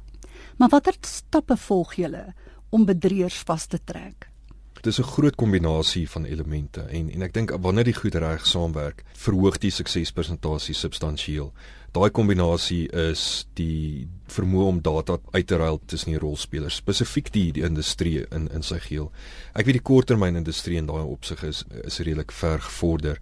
Maar 0.57 0.69
watter 0.69 0.95
stappe 1.01 1.57
volg 1.57 1.95
julle 1.95 2.35
om 2.69 2.85
bedrieërs 2.85 3.39
vas 3.47 3.67
te 3.67 3.79
trek? 3.85 4.28
Dit 4.79 4.87
is 4.87 4.99
'n 4.99 5.11
groot 5.11 5.35
kombinasie 5.35 6.11
van 6.11 6.25
elemente 6.25 6.81
en 6.81 7.11
en 7.11 7.23
ek 7.23 7.33
dink 7.33 7.51
wanneer 7.51 7.85
die 7.85 7.95
goed 7.95 8.15
reg 8.15 8.47
saamwerk, 8.47 9.03
verhoog 9.13 9.59
die 9.59 9.71
suksespersentasie 9.71 10.75
substansieel. 10.75 11.53
Daai 11.93 12.11
kombinasie 12.11 12.89
is 12.93 13.47
die 13.55 14.09
vermoë 14.27 14.67
om 14.67 14.83
data 14.83 15.19
uit 15.31 15.47
te 15.47 15.57
ruil 15.57 15.81
tussen 15.87 16.11
die 16.11 16.19
rolspelers, 16.19 16.77
spesifiek 16.77 17.33
die 17.33 17.53
die 17.53 17.63
industrie 17.63 18.27
in 18.31 18.49
in 18.55 18.63
sy 18.63 18.79
geheel. 18.79 19.11
Ek 19.55 19.67
weet 19.67 19.81
die 19.81 19.89
korttermynindustrie 19.93 20.77
in 20.77 20.87
daai 20.87 21.03
opsig 21.03 21.43
is 21.43 21.65
is 21.85 21.99
redelik 21.99 22.33
ver 22.33 22.61
gevorder. 22.61 23.19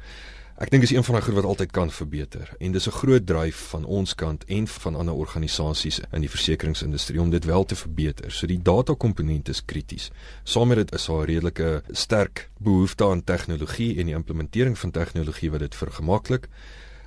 Ek 0.56 0.70
dink 0.72 0.86
is 0.86 0.90
een 0.94 1.04
van 1.04 1.18
daai 1.18 1.24
goed 1.26 1.34
wat 1.36 1.44
altyd 1.44 1.72
kan 1.76 1.90
verbeter 1.92 2.48
en 2.64 2.72
dis 2.72 2.86
'n 2.88 2.98
groot 2.98 3.26
dryf 3.26 3.56
van 3.72 3.84
ons 3.84 4.14
kant 4.14 4.44
en 4.44 4.66
van 4.66 4.94
ander 4.94 5.14
organisasies 5.14 6.00
in 6.12 6.20
die 6.20 6.30
versekeringsindustrie 6.30 7.20
om 7.20 7.30
dit 7.30 7.44
wel 7.44 7.64
te 7.64 7.76
verbeter. 7.76 8.30
So 8.30 8.46
die 8.46 8.62
data 8.62 8.94
komponent 8.94 9.48
is 9.48 9.64
krities. 9.64 10.10
Saam 10.44 10.68
met 10.68 10.76
dit 10.76 10.92
is 10.92 11.06
daar 11.06 11.22
'n 11.22 11.26
redelike 11.26 11.82
sterk 11.90 12.50
behoefte 12.58 13.04
aan 13.04 13.24
tegnologie 13.24 13.98
en 13.98 14.06
die 14.06 14.14
implementering 14.14 14.78
van 14.78 14.90
tegnologie 14.90 15.50
wat 15.50 15.60
dit 15.60 15.74
vergemaklik. 15.74 16.48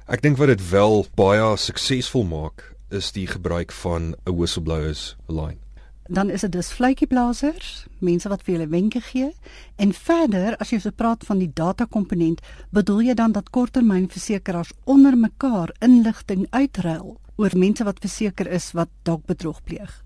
Ek 0.08 0.22
dink 0.22 0.38
wat 0.38 0.48
dit 0.48 0.70
wel 0.70 1.08
baie 1.16 1.58
suksesvol 1.58 2.24
maak 2.24 2.76
is 2.90 3.12
die 3.12 3.28
gebruik 3.28 3.72
van 3.72 4.16
'n 4.26 4.36
whistleblowers 4.38 5.16
line 5.28 5.58
dan 6.10 6.30
is 6.30 6.42
dit 6.42 6.52
dus 6.52 6.72
vletjieblassers, 6.74 7.86
mense 8.02 8.30
wat 8.30 8.42
vir 8.44 8.56
julle 8.56 8.68
wenke 8.68 9.02
gee. 9.02 9.30
En 9.78 9.94
verder, 9.94 10.58
as 10.58 10.74
jy 10.74 10.80
so 10.82 10.92
praat 10.96 11.24
van 11.28 11.38
die 11.42 11.52
data 11.54 11.86
komponent, 11.86 12.42
bedoel 12.74 13.12
jy 13.12 13.16
dan 13.20 13.36
dat 13.38 13.52
korttermynversekeraars 13.54 14.74
onder 14.90 15.18
mekaar 15.18 15.74
inligting 15.86 16.48
uitruil 16.50 17.18
oor 17.38 17.56
mense 17.56 17.86
wat 17.86 18.02
verseker 18.02 18.50
is 18.50 18.72
wat 18.74 18.90
dalk 19.06 19.26
bedrog 19.30 19.62
pleeg. 19.64 20.02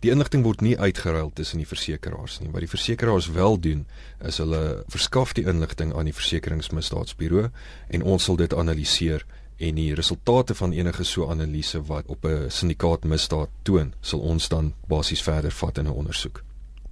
Die 0.00 0.12
inligting 0.12 0.44
word 0.44 0.62
nie 0.64 0.76
uitgeruil 0.78 1.32
tussen 1.36 1.60
die 1.60 1.68
versekeraars 1.68 2.38
nie. 2.40 2.52
Wat 2.52 2.64
die 2.64 2.70
versekeraars 2.72 3.32
wel 3.32 3.58
doen, 3.60 3.82
is 4.24 4.38
hulle 4.40 4.82
verskaf 4.92 5.34
die 5.36 5.44
inligting 5.48 5.92
aan 5.96 6.08
die 6.08 6.16
versekeringsmisdaadsburo 6.16 7.48
en 7.88 8.04
ons 8.04 8.28
sal 8.28 8.38
dit 8.40 8.54
analiseer 8.56 9.24
en 9.60 9.74
die 9.76 9.94
resultate 9.94 10.54
van 10.54 10.72
enige 10.72 11.04
so 11.04 11.28
analise 11.30 11.82
wat 11.88 12.06
op 12.06 12.24
'n 12.24 12.50
syndikaat 12.50 13.04
misdaad 13.04 13.48
toon, 13.62 13.92
sal 14.00 14.20
ons 14.20 14.48
dan 14.48 14.72
basies 14.88 15.22
verder 15.22 15.50
vat 15.50 15.78
in 15.78 15.86
'n 15.86 15.92
ondersoek. 15.92 16.42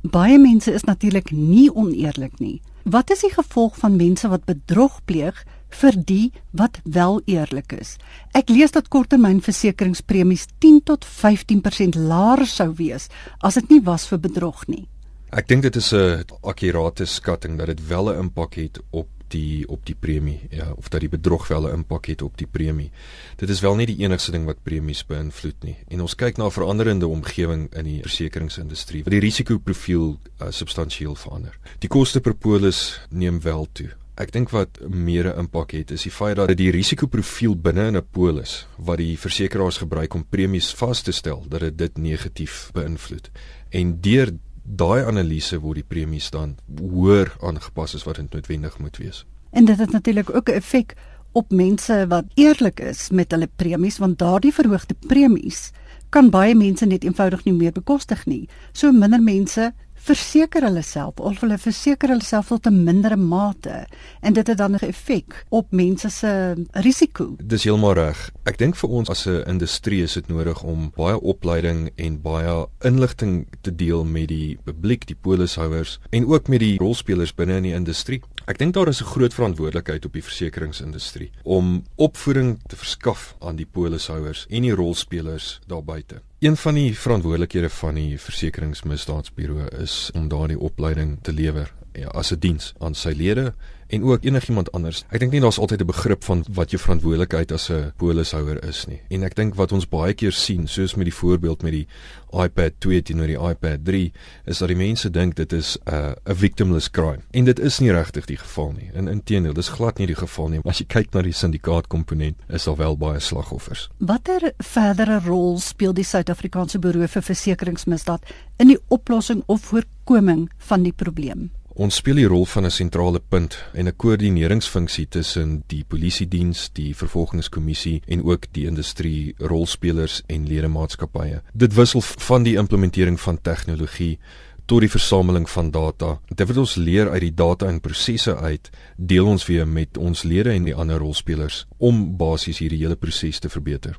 Baie 0.02 0.38
mense 0.38 0.72
is 0.72 0.84
natuurlik 0.84 1.30
nie 1.30 1.74
oneerlik 1.74 2.38
nie. 2.38 2.60
Wat 2.82 3.10
is 3.10 3.20
die 3.20 3.32
gevolg 3.32 3.76
van 3.76 3.96
mense 3.96 4.28
wat 4.28 4.44
bedrog 4.44 5.00
pleeg 5.04 5.44
vir 5.68 5.96
die 6.04 6.32
wat 6.50 6.78
wel 6.84 7.20
eerlik 7.24 7.72
is? 7.72 7.96
Ek 8.32 8.48
lees 8.48 8.70
dat 8.70 8.88
korttermynversekeringspremies 8.88 10.46
10 10.58 10.82
tot 10.82 11.04
15% 11.04 11.94
laer 11.94 12.46
sou 12.46 12.72
wees 12.74 13.08
as 13.38 13.54
dit 13.54 13.68
nie 13.68 13.82
was 13.84 14.06
vir 14.06 14.18
bedrog 14.18 14.66
nie. 14.66 14.86
Ek 15.28 15.48
dink 15.48 15.62
dit 15.62 15.76
is 15.76 15.92
'n 15.92 16.24
akkurate 16.42 17.04
skatting 17.04 17.58
dat 17.58 17.66
dit 17.66 17.86
wel 17.88 18.10
'n 18.10 18.18
impak 18.18 18.54
het 18.54 18.78
op 18.90 19.08
die 19.32 19.68
op 19.68 19.86
die 19.86 19.96
premie 19.98 20.40
ja 20.50 20.72
of 20.76 20.88
dat 20.88 21.00
die 21.00 21.08
bedrog 21.08 21.48
wel 21.48 21.68
'n 21.68 21.74
impak 21.74 22.06
het 22.06 22.22
op 22.22 22.38
die 22.38 22.46
premie. 22.46 22.90
Dit 23.36 23.48
is 23.48 23.60
wel 23.60 23.76
nie 23.76 23.86
die 23.86 23.98
enigste 23.98 24.30
ding 24.30 24.44
wat 24.44 24.62
premies 24.62 25.06
beïnvloed 25.06 25.62
nie. 25.62 25.76
En 25.88 26.00
ons 26.00 26.14
kyk 26.14 26.36
na 26.36 26.44
'n 26.44 26.50
veranderende 26.50 27.06
omgewing 27.06 27.74
in 27.74 27.84
die 27.84 28.00
versekeringsindustrie 28.00 29.02
wat 29.04 29.12
die 29.12 29.20
risikoprofiel 29.20 30.18
uh, 30.42 30.46
substansieel 30.50 31.14
verander. 31.14 31.58
Die 31.78 31.88
koste 31.88 32.20
per 32.20 32.34
polis 32.34 33.00
neem 33.10 33.40
wel 33.40 33.68
toe. 33.72 33.90
Ek 34.18 34.32
dink 34.34 34.50
wat 34.50 34.80
meer 34.88 35.28
'n 35.30 35.38
impak 35.38 35.70
het 35.70 35.90
is 35.90 36.02
die 36.02 36.10
feit 36.10 36.36
dat 36.36 36.56
die 36.56 36.70
risikoprofiel 36.70 37.54
binne 37.56 37.86
in 37.86 37.96
'n 37.96 38.06
polis 38.10 38.66
wat 38.76 38.98
die 38.98 39.18
versekeraars 39.18 39.78
gebruik 39.78 40.14
om 40.14 40.26
premies 40.26 40.74
vas 40.74 41.02
te 41.02 41.12
stel, 41.12 41.44
dat 41.48 41.60
dit 41.60 41.78
dit 41.78 41.98
negatief 41.98 42.70
beïnvloed. 42.72 43.30
En 43.70 44.00
deur 44.00 44.32
daai 44.76 45.04
analise 45.04 45.58
word 45.60 45.80
die 45.80 45.88
premies 45.88 46.30
dan 46.30 46.56
hoër 46.80 47.32
aangepas 47.40 47.94
as 47.94 48.04
wat 48.04 48.20
dit 48.20 48.32
noodwendig 48.32 48.78
moet 48.78 48.96
wees. 48.96 49.24
En 49.50 49.64
dit 49.64 49.78
het 49.78 49.92
natuurlik 49.92 50.34
ook 50.34 50.48
'n 50.48 50.60
effek 50.60 50.94
op 51.32 51.50
mense 51.50 52.06
wat 52.08 52.24
eerlik 52.34 52.80
is 52.80 53.10
met 53.10 53.30
hulle 53.30 53.48
premies 53.56 53.98
want 53.98 54.18
daardie 54.18 54.54
verhoogde 54.54 54.94
premies 55.06 55.70
kan 56.08 56.30
baie 56.30 56.54
mense 56.54 56.86
net 56.86 57.04
eenvoudig 57.04 57.44
nie 57.44 57.54
meer 57.54 57.72
bekostig 57.72 58.26
nie. 58.26 58.48
So 58.72 58.92
minder 58.92 59.22
mense 59.22 59.72
verseker 59.98 60.62
hulle 60.62 60.82
self 60.82 61.20
of 61.20 61.40
hulle 61.42 61.58
verseker 61.58 62.12
hulle 62.12 62.24
self 62.24 62.48
tot 62.48 62.66
'n 62.66 62.84
mindere 62.84 63.16
mate 63.16 63.86
en 64.20 64.32
dit 64.32 64.46
het 64.46 64.58
dan 64.58 64.72
'n 64.74 64.86
effek 64.86 65.44
op 65.48 65.72
mense 65.72 66.10
se 66.10 66.54
risiko. 66.72 67.36
Dis 67.42 67.64
heeltemal 67.64 67.94
reg. 67.94 68.30
Ek 68.44 68.58
dink 68.58 68.76
vir 68.76 68.90
ons 68.90 69.08
as 69.08 69.26
'n 69.26 69.44
industrie 69.46 70.02
is 70.02 70.14
dit 70.14 70.28
nodig 70.28 70.62
om 70.62 70.92
baie 70.96 71.20
opleiding 71.20 71.90
en 71.96 72.22
baie 72.22 72.66
inligting 72.80 73.46
te 73.60 73.74
deel 73.74 74.04
met 74.04 74.28
die 74.28 74.58
publiek, 74.64 75.06
die 75.06 75.16
polishouers 75.20 75.98
en 76.10 76.26
ook 76.26 76.48
met 76.48 76.60
die 76.60 76.78
rolspelers 76.78 77.34
binne 77.34 77.56
in 77.56 77.62
die 77.62 77.74
industrie. 77.74 78.22
Ek 78.46 78.58
dink 78.58 78.74
daar 78.74 78.88
is 78.88 79.00
'n 79.00 79.04
groot 79.04 79.34
verantwoordelikheid 79.34 80.04
op 80.04 80.12
die 80.12 80.22
versekeringsindustrie 80.22 81.30
om 81.42 81.84
opvoeding 81.96 82.58
te 82.66 82.76
verskaf 82.76 83.36
aan 83.40 83.56
die 83.56 83.66
polishouers 83.66 84.46
en 84.48 84.62
die 84.62 84.74
rolspelers 84.74 85.60
daar 85.66 85.84
buite. 85.84 86.22
Een 86.38 86.56
van 86.56 86.74
die 86.74 86.98
verantwoordelikhede 86.98 87.68
van 87.70 87.96
die 87.98 88.18
versekeringsmisdaadsburo 88.22 89.64
is 89.82 90.10
om 90.14 90.28
daardie 90.30 90.58
opleiding 90.58 91.16
te 91.22 91.32
lewer 91.32 91.72
ja, 91.92 92.12
as 92.14 92.30
'n 92.30 92.38
diens 92.38 92.74
aan 92.78 92.94
sy 92.94 93.10
lede 93.10 93.54
en 93.88 94.04
ook 94.04 94.24
enigiemand 94.24 94.72
anders. 94.72 95.04
Ek 95.08 95.20
dink 95.22 95.32
nie 95.32 95.40
daar's 95.40 95.58
altyd 95.58 95.80
'n 95.80 95.86
begrip 95.86 96.24
van 96.24 96.44
wat 96.52 96.70
jou 96.70 96.80
verantwoordelikheid 96.82 97.52
as 97.52 97.70
'n 97.70 97.92
polishouer 97.96 98.64
is 98.64 98.86
nie. 98.86 99.00
En 99.08 99.22
ek 99.22 99.34
dink 99.34 99.54
wat 99.54 99.72
ons 99.72 99.88
baie 99.88 100.14
keer 100.14 100.32
sien, 100.32 100.66
soos 100.68 100.94
met 100.94 101.04
die 101.04 101.14
voorbeeld 101.14 101.62
met 101.62 101.72
die 101.72 101.86
iPad 102.32 102.72
2 102.78 103.02
teenoor 103.02 103.26
die 103.26 103.40
iPad 103.50 103.84
3, 103.84 104.12
is 104.44 104.58
dat 104.58 104.68
die 104.68 104.76
mense 104.76 105.10
dink 105.10 105.34
dit 105.34 105.52
is 105.52 105.78
'n 105.84 105.94
uh, 105.94 106.12
'n 106.24 106.34
victimless 106.34 106.90
crime. 106.90 107.18
En 107.30 107.44
dit 107.44 107.58
is 107.58 107.78
nie 107.78 107.92
regtig 107.92 108.24
die 108.24 108.36
geval 108.36 108.72
nie. 108.72 108.90
In 108.94 109.08
inteendeel, 109.08 109.52
dis 109.52 109.68
glad 109.68 109.98
nie 109.98 110.06
die 110.06 110.16
geval 110.16 110.48
nie. 110.48 110.60
As 110.64 110.78
jy 110.78 110.86
kyk 110.86 111.12
na 111.12 111.22
die 111.22 111.32
syndikaatkomponent, 111.32 112.36
is 112.48 112.64
daar 112.64 112.76
wel 112.76 112.96
baie 112.96 113.20
slagoffers. 113.20 113.88
Watter 113.98 114.52
verdere 114.58 115.20
rol 115.24 115.58
speel 115.58 115.92
die 115.92 116.04
Suid-Afrikaanse 116.04 116.78
Buro 116.78 117.06
vir 117.06 117.22
Versekeringsmisdaad 117.22 118.22
in 118.56 118.68
die 118.68 118.78
oplossing 118.88 119.42
of 119.46 119.60
voorkoming 119.60 120.50
van 120.56 120.82
die 120.82 120.92
probleem? 120.92 121.50
Ons 121.78 122.00
speel 122.00 122.18
die 122.18 122.26
rol 122.26 122.42
van 122.50 122.66
'n 122.66 122.74
sentrale 122.74 123.20
punt 123.20 123.54
en 123.72 123.86
'n 123.86 123.96
koördineringsfunksie 123.96 125.08
tussen 125.08 125.62
die 125.66 125.84
polisie 125.84 126.28
diens, 126.28 126.70
die 126.72 126.94
vervolgingskommissie 126.94 128.02
en 128.06 128.24
ook 128.24 128.46
die 128.52 128.66
industrie 128.66 129.34
rolspelers 129.38 130.22
en 130.26 130.48
ledemaatskappye. 130.48 131.42
Dit 131.54 131.74
wissel 131.74 132.00
van 132.00 132.42
die 132.42 132.56
implementering 132.56 133.20
van 133.20 133.40
tegnologie 133.42 134.18
tot 134.66 134.80
die 134.80 134.90
versameling 134.90 135.50
van 135.50 135.70
data. 135.70 136.20
Dit 136.34 136.48
wat 136.48 136.56
ons 136.56 136.74
leer 136.74 137.10
uit 137.10 137.20
die 137.20 137.34
data 137.34 137.66
en 137.66 137.80
prosesse 137.80 138.36
uit, 138.36 138.70
deel 138.96 139.26
ons 139.26 139.46
weer 139.46 139.68
met 139.68 139.98
ons 139.98 140.22
lede 140.22 140.50
en 140.50 140.64
die 140.64 140.74
ander 140.74 140.98
rolspelers 140.98 141.66
om 141.76 142.16
basies 142.16 142.58
hierdie 142.58 142.78
hele 142.78 142.96
proses 142.96 143.38
te 143.38 143.48
verbeter. 143.48 143.98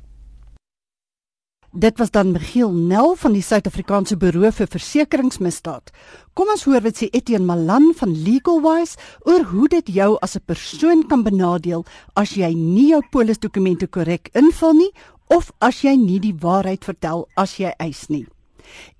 Dit 1.72 1.98
was 1.98 2.10
dan 2.10 2.32
Michiel 2.32 2.72
Nel 2.72 3.14
van 3.14 3.32
die 3.32 3.42
Suid-Afrikaanse 3.46 4.16
Buro 4.18 4.48
vir 4.50 4.66
Versekeringsmisdaad. 4.66 5.92
Kom 6.34 6.48
ons 6.50 6.64
hoor 6.66 6.82
wat 6.82 6.98
sê 6.98 7.06
Etienne 7.14 7.46
Malan 7.46 7.92
van 7.94 8.10
Legalwise 8.10 8.98
oor 9.22 9.44
hoe 9.52 9.68
dit 9.70 9.92
jou 9.94 10.16
as 10.18 10.34
'n 10.34 10.42
persoon 10.50 11.06
kan 11.06 11.22
benadeel 11.22 11.84
as 12.16 12.34
jy 12.34 12.50
nie 12.54 12.88
jou 12.88 13.02
polisdokumente 13.10 13.86
korrek 13.86 14.30
invul 14.34 14.72
nie 14.72 14.90
of 15.28 15.52
as 15.60 15.82
jy 15.82 15.94
nie 15.94 16.18
die 16.18 16.34
waarheid 16.34 16.84
vertel 16.84 17.28
as 17.36 17.56
jy 17.56 17.72
eis 17.78 18.08
nie. 18.08 18.26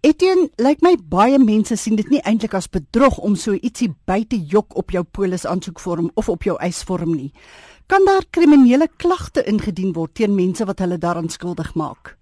Etienne, 0.00 0.48
lyk 0.56 0.66
like 0.66 0.82
my 0.82 0.96
baie 0.96 1.38
mense 1.38 1.76
sien 1.76 1.96
dit 1.96 2.10
nie 2.10 2.22
eintlik 2.22 2.54
as 2.54 2.68
bedrog 2.68 3.18
om 3.18 3.34
so 3.36 3.52
ietsie 3.52 3.92
by 4.06 4.24
te 4.24 4.36
jok 4.36 4.76
op 4.76 4.90
jou 4.90 5.02
polis 5.02 5.44
aansoekvorm 5.44 6.10
of 6.14 6.28
op 6.28 6.42
jou 6.42 6.56
eisvorm 6.60 7.16
nie. 7.16 7.32
Kan 7.88 8.04
daar 8.04 8.22
kriminele 8.30 8.88
klagte 8.96 9.42
ingedien 9.42 9.92
word 9.92 10.14
teen 10.14 10.34
mense 10.34 10.64
wat 10.64 10.78
hulle 10.78 10.98
daaraan 10.98 11.28
skuldig 11.28 11.74
maak? 11.74 12.19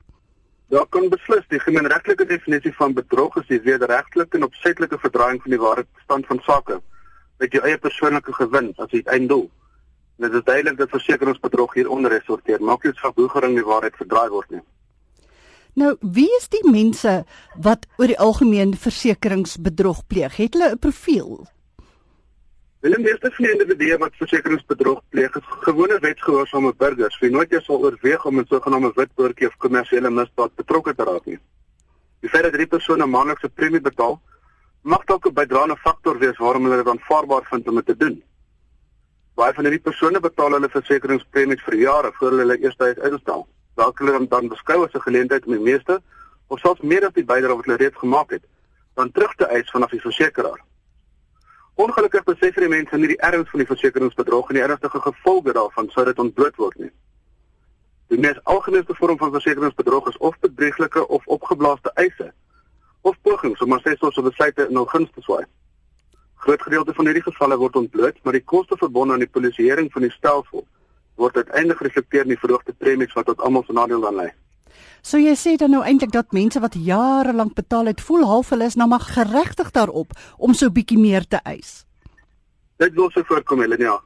Daar 0.69 0.87
kan 0.87 1.09
beslis 1.09 1.47
die 1.49 1.61
gemeenregtelike 1.61 2.27
definisie 2.29 2.75
van 2.77 2.93
bedrog 2.93 3.37
is 3.41 3.47
die 3.49 3.61
wederregtelike 3.65 4.37
en 4.37 4.45
opsetlike 4.45 4.99
verdraaiing 5.01 5.41
van 5.43 5.55
die 5.55 5.61
ware 5.63 5.85
stand 6.03 6.27
van 6.29 6.41
sake 6.45 6.81
met 7.41 7.55
jou 7.57 7.63
eie 7.65 7.79
persoonlike 7.79 8.35
gewin 8.37 8.75
as 8.77 8.91
die 8.93 9.05
einddoel. 9.09 9.47
Dit 10.19 10.35
is 10.35 10.45
duidelik 10.45 10.77
dat 10.77 10.93
versekeringsbedrog 10.93 11.75
hieronder 11.79 12.13
resorteer. 12.13 12.61
Maak 12.61 12.85
nie 12.85 12.93
saak 12.99 13.17
hoe 13.17 13.29
gering 13.33 13.55
die 13.57 13.65
waarheid 13.65 13.97
verdraai 13.97 14.29
word 14.35 14.51
nie. 14.51 14.65
Nou, 15.79 15.95
wie 16.03 16.29
is 16.37 16.49
die 16.51 16.65
mense 16.67 17.23
wat 17.55 17.87
oor 17.97 18.11
die 18.11 18.19
algemeen 18.19 18.75
versekeringsbedrog 18.77 20.03
pleeg? 20.11 20.37
Het 20.37 20.59
hulle 20.59 20.75
'n 20.75 20.79
profiel? 20.79 21.47
Willem, 22.81 23.03
die 23.03 23.11
eerste 23.11 23.31
vriende 23.35 23.65
individue 23.65 23.97
wat 23.99 24.15
versekeringsbedrog 24.21 25.01
pleeg, 25.11 25.35
is 25.35 25.47
gewone 25.65 25.97
wetsgehoorsame 26.03 26.71
burgers 26.79 27.17
wie 27.19 27.31
nooit 27.35 27.51
eens 27.53 27.65
sal 27.67 27.81
oorweeg 27.83 28.27
om 28.31 28.39
'n 28.39 28.47
sogenaamde 28.47 28.93
witboortjie 28.95 29.49
of 29.49 29.57
kommersiële 29.65 30.11
misdaad 30.11 30.55
betrokke 30.55 30.95
te 30.95 31.05
raak 31.09 31.25
nie. 31.27 31.39
Die 32.21 32.31
feit 32.31 32.43
dat 32.43 32.53
drie 32.53 32.67
persone 32.67 33.07
maandelikse 33.07 33.49
premie 33.49 33.81
betaal, 33.81 34.21
mag 34.83 35.05
dalk 35.05 35.27
'n 35.27 35.35
bydraende 35.35 35.77
faktor 35.77 36.19
wees 36.19 36.39
waarom 36.39 36.65
hulle 36.65 36.77
dit 36.77 36.93
aanvaarbaar 36.93 37.45
vind 37.51 37.69
om 37.69 37.75
dit 37.75 37.87
te 37.87 37.97
doen. 37.97 38.23
Baie 39.35 39.55
van 39.55 39.65
hierdie 39.65 39.83
persone 39.89 40.21
betaal 40.21 40.53
hulle 40.53 40.69
versekeringspremies 40.69 41.63
vir 41.63 41.75
jare 41.75 42.13
voor 42.13 42.31
hulle 42.31 42.41
hulle 42.47 42.59
eerste 42.59 42.85
huis 42.85 42.99
uitstel. 42.99 43.47
Dalk 43.75 43.99
hulle 43.99 44.29
dan 44.29 44.49
beskou 44.49 44.85
as 44.85 44.95
'n 44.95 45.07
geleentheid 45.09 45.47
om 45.47 45.53
die 45.53 45.71
meeste 45.73 46.01
of 46.47 46.61
selfs 46.61 46.83
meer 46.83 47.07
as 47.07 47.13
die 47.13 47.25
bydrae 47.25 47.57
wat 47.57 47.65
hulle 47.65 47.83
reeds 47.83 47.99
gemaak 47.99 48.31
het, 48.31 48.45
dan 48.95 49.11
terug 49.11 49.35
te 49.35 49.47
eis 49.47 49.71
vanaf 49.71 49.91
die 49.91 50.01
versekeraar. 50.01 50.68
Ongelukkig 51.79 52.25
besef 52.27 52.57
hierdie 52.57 52.73
mense 52.73 52.99
nie 52.99 53.13
die 53.13 53.21
erns 53.23 53.51
van 53.53 53.61
die 53.63 53.69
versekeringsbedrog 53.69 54.49
en 54.51 54.57
die 54.59 54.63
ernstige 54.65 54.99
gevolge 55.05 55.53
daarvan 55.55 55.87
sou 55.93 56.03
dit 56.09 56.19
ontbloot 56.19 56.57
word 56.59 56.81
nie. 56.83 56.91
Die 58.11 58.19
mees 58.19 58.41
algemene 58.51 58.97
vorm 58.99 59.19
van 59.21 59.31
versekeringsbedrog 59.37 60.09
is 60.11 60.19
of 60.29 60.35
bedrieglike 60.43 61.05
of 61.07 61.29
opgeblaaste 61.37 61.93
eise 61.95 62.33
of 63.07 63.21
pogings 63.23 63.63
om 63.63 63.77
assessors 63.77 64.19
of 64.19 64.27
besluite 64.27 64.67
in 64.67 64.81
hul 64.81 64.89
guns 64.91 65.13
te 65.15 65.23
swaai. 65.23 65.45
Groot 66.43 66.67
gedeelte 66.67 66.97
van 66.99 67.13
hierdie 67.13 67.23
gevalle 67.29 67.61
word 67.63 67.79
ontbloot, 67.79 68.19
maar 68.25 68.35
die 68.35 68.45
koste 68.55 68.77
verbonde 68.83 69.15
aan 69.15 69.23
die 69.23 69.31
polisieering 69.39 69.93
van 69.95 70.09
die 70.09 70.15
stelsel 70.17 70.67
word 71.23 71.39
uiteindelik 71.39 71.79
gereflekteer 71.85 72.27
in 72.27 72.35
die 72.35 72.43
verhoogde 72.43 72.75
premies 72.75 73.15
wat 73.15 73.31
tot 73.31 73.47
almal 73.47 73.63
se 73.67 73.79
nadeel 73.79 74.03
dan 74.03 74.19
lei. 74.19 74.31
So 75.03 75.19
jy 75.19 75.35
sê 75.37 75.57
dan 75.57 75.71
nou 75.71 75.83
eintlik 75.83 76.13
dat 76.13 76.33
mense 76.33 76.61
wat 76.61 76.75
jare 76.75 77.33
lank 77.33 77.55
betaal 77.55 77.87
het, 77.87 78.01
voel 78.01 78.27
half 78.27 78.51
hulle 78.51 78.65
is 78.65 78.77
nou 78.77 78.89
maar 78.89 79.01
geregtig 79.01 79.71
daarop 79.71 80.13
om 80.37 80.55
so 80.55 80.71
bietjie 80.71 80.99
meer 80.99 81.27
te 81.27 81.41
eis. 81.45 81.85
Dit 82.79 82.95
wil 82.95 83.11
so 83.11 83.23
voorkom, 83.27 83.61
Helena. 83.61 83.99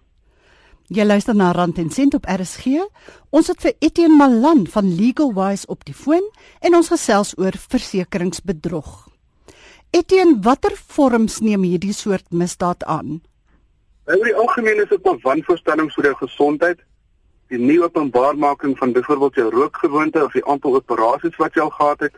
Jy 0.93 1.05
luister 1.05 1.35
na 1.35 1.53
Rand 1.53 1.79
en 1.79 1.91
Sent 1.91 2.15
op 2.15 2.27
RSG. 2.29 2.83
Ons 3.31 3.49
het 3.49 3.61
vir 3.65 3.73
Etienne 3.81 4.17
Malan 4.17 4.67
van 4.69 4.91
Legal 4.97 5.33
Wise 5.33 5.67
op 5.73 5.85
die 5.89 5.95
foon 5.97 6.25
en 6.61 6.77
ons 6.77 6.91
gesels 6.93 7.33
oor 7.39 7.57
versekeringsbedrog. 7.57 9.09
Etienne, 9.93 10.39
watter 10.45 10.73
vorms 10.77 11.41
neem 11.45 11.65
hierdie 11.69 11.95
soort 11.97 12.29
misdaad 12.33 12.85
aan? 12.85 13.21
Oor 14.09 14.25
die 14.25 14.37
algemeen 14.37 14.81
is 14.83 14.89
dit 14.89 15.07
'n 15.07 15.21
wanvoorstelling 15.23 15.93
vir 15.93 16.05
jou 16.05 16.15
gesondheid, 16.15 16.79
die 17.49 17.59
nie 17.59 17.81
openbaarmaking 17.83 18.79
van 18.79 18.93
byvoorbeeld 18.93 19.35
jou 19.35 19.51
rookgewoonte 19.51 20.25
of 20.25 20.33
die 20.33 20.45
aantal 20.47 20.75
operasies 20.75 21.37
wat 21.37 21.55
jy 21.55 21.63
al 21.63 21.71
gehad 21.71 22.01
het, 22.01 22.15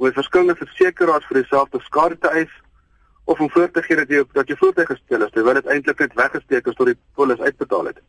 oor 0.00 0.12
verskillende 0.16 0.56
versekerings 0.56 1.26
vir 1.28 1.42
dieselfde 1.42 1.80
skade 1.84 2.16
te 2.18 2.28
eis 2.28 2.52
of 3.24 3.40
om 3.40 3.50
voor 3.50 3.70
te 3.70 3.82
gee 3.82 3.96
dat 3.96 4.08
jy 4.08 4.24
dat 4.32 4.48
jy 4.48 4.56
voertuig 4.56 4.88
gesteel 4.88 5.26
is 5.26 5.34
terwyl 5.34 5.58
dit 5.58 5.68
eintlik 5.74 6.00
net 6.02 6.16
weggesteek 6.18 6.66
is 6.66 6.78
tot 6.78 6.88
die 6.88 6.96
polis 7.14 7.40
uitbetaal 7.40 7.90
het. 7.92 8.00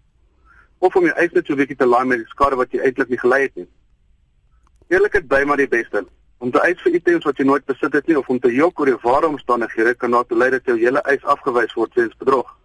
Of 0.80 0.96
om 0.96 1.06
jou 1.06 1.14
eis 1.14 1.36
net 1.36 1.46
so 1.46 1.54
'n 1.54 1.62
bietjie 1.62 1.78
te 1.78 1.86
laai 1.86 2.06
met 2.06 2.24
die 2.24 2.32
skade 2.32 2.56
wat 2.56 2.72
jy 2.72 2.80
eintlik 2.80 3.10
nie 3.10 3.20
gelei 3.20 3.42
het 3.42 3.56
nie. 3.56 3.68
Eerlikheid 4.90 5.28
bly 5.28 5.44
maar 5.44 5.58
die 5.58 5.68
beste. 5.68 6.06
Om 6.40 6.52
te 6.52 6.60
eis 6.60 6.82
vir 6.82 6.96
items 6.96 7.26
wat 7.26 7.38
jy 7.38 7.46
nooit 7.46 7.66
besit 7.66 7.94
het 7.94 8.08
nie 8.08 8.18
of 8.18 8.30
om 8.30 8.40
te 8.40 8.50
jok 8.54 8.80
oor 8.80 8.86
die 8.86 8.98
ware 9.04 9.28
omstandighede 9.28 9.94
kan 9.94 10.12
daartoe 10.12 10.38
lei 10.38 10.50
dat 10.50 10.66
jou 10.66 10.78
hele 10.78 11.00
eis 11.00 11.24
afgewys 11.24 11.74
word 11.74 11.94
weens 11.94 12.18
bedrog. 12.18 12.61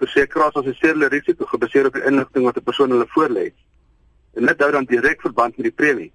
Versekeraars 0.00 0.58
assesseer 0.60 0.92
hulle 0.94 1.08
risiko 1.08 1.46
gebaseer 1.46 1.86
op 1.88 1.94
die 1.96 2.04
inligting 2.04 2.44
wat 2.44 2.56
'n 2.56 2.62
persoon 2.68 2.90
hulle 2.90 3.08
voorlê. 3.14 3.52
En 4.34 4.46
dit 4.46 4.60
hou 4.60 4.70
dan 4.72 4.84
direk 4.84 5.20
verband 5.20 5.56
met 5.56 5.64
die 5.64 5.78
premie. 5.82 6.12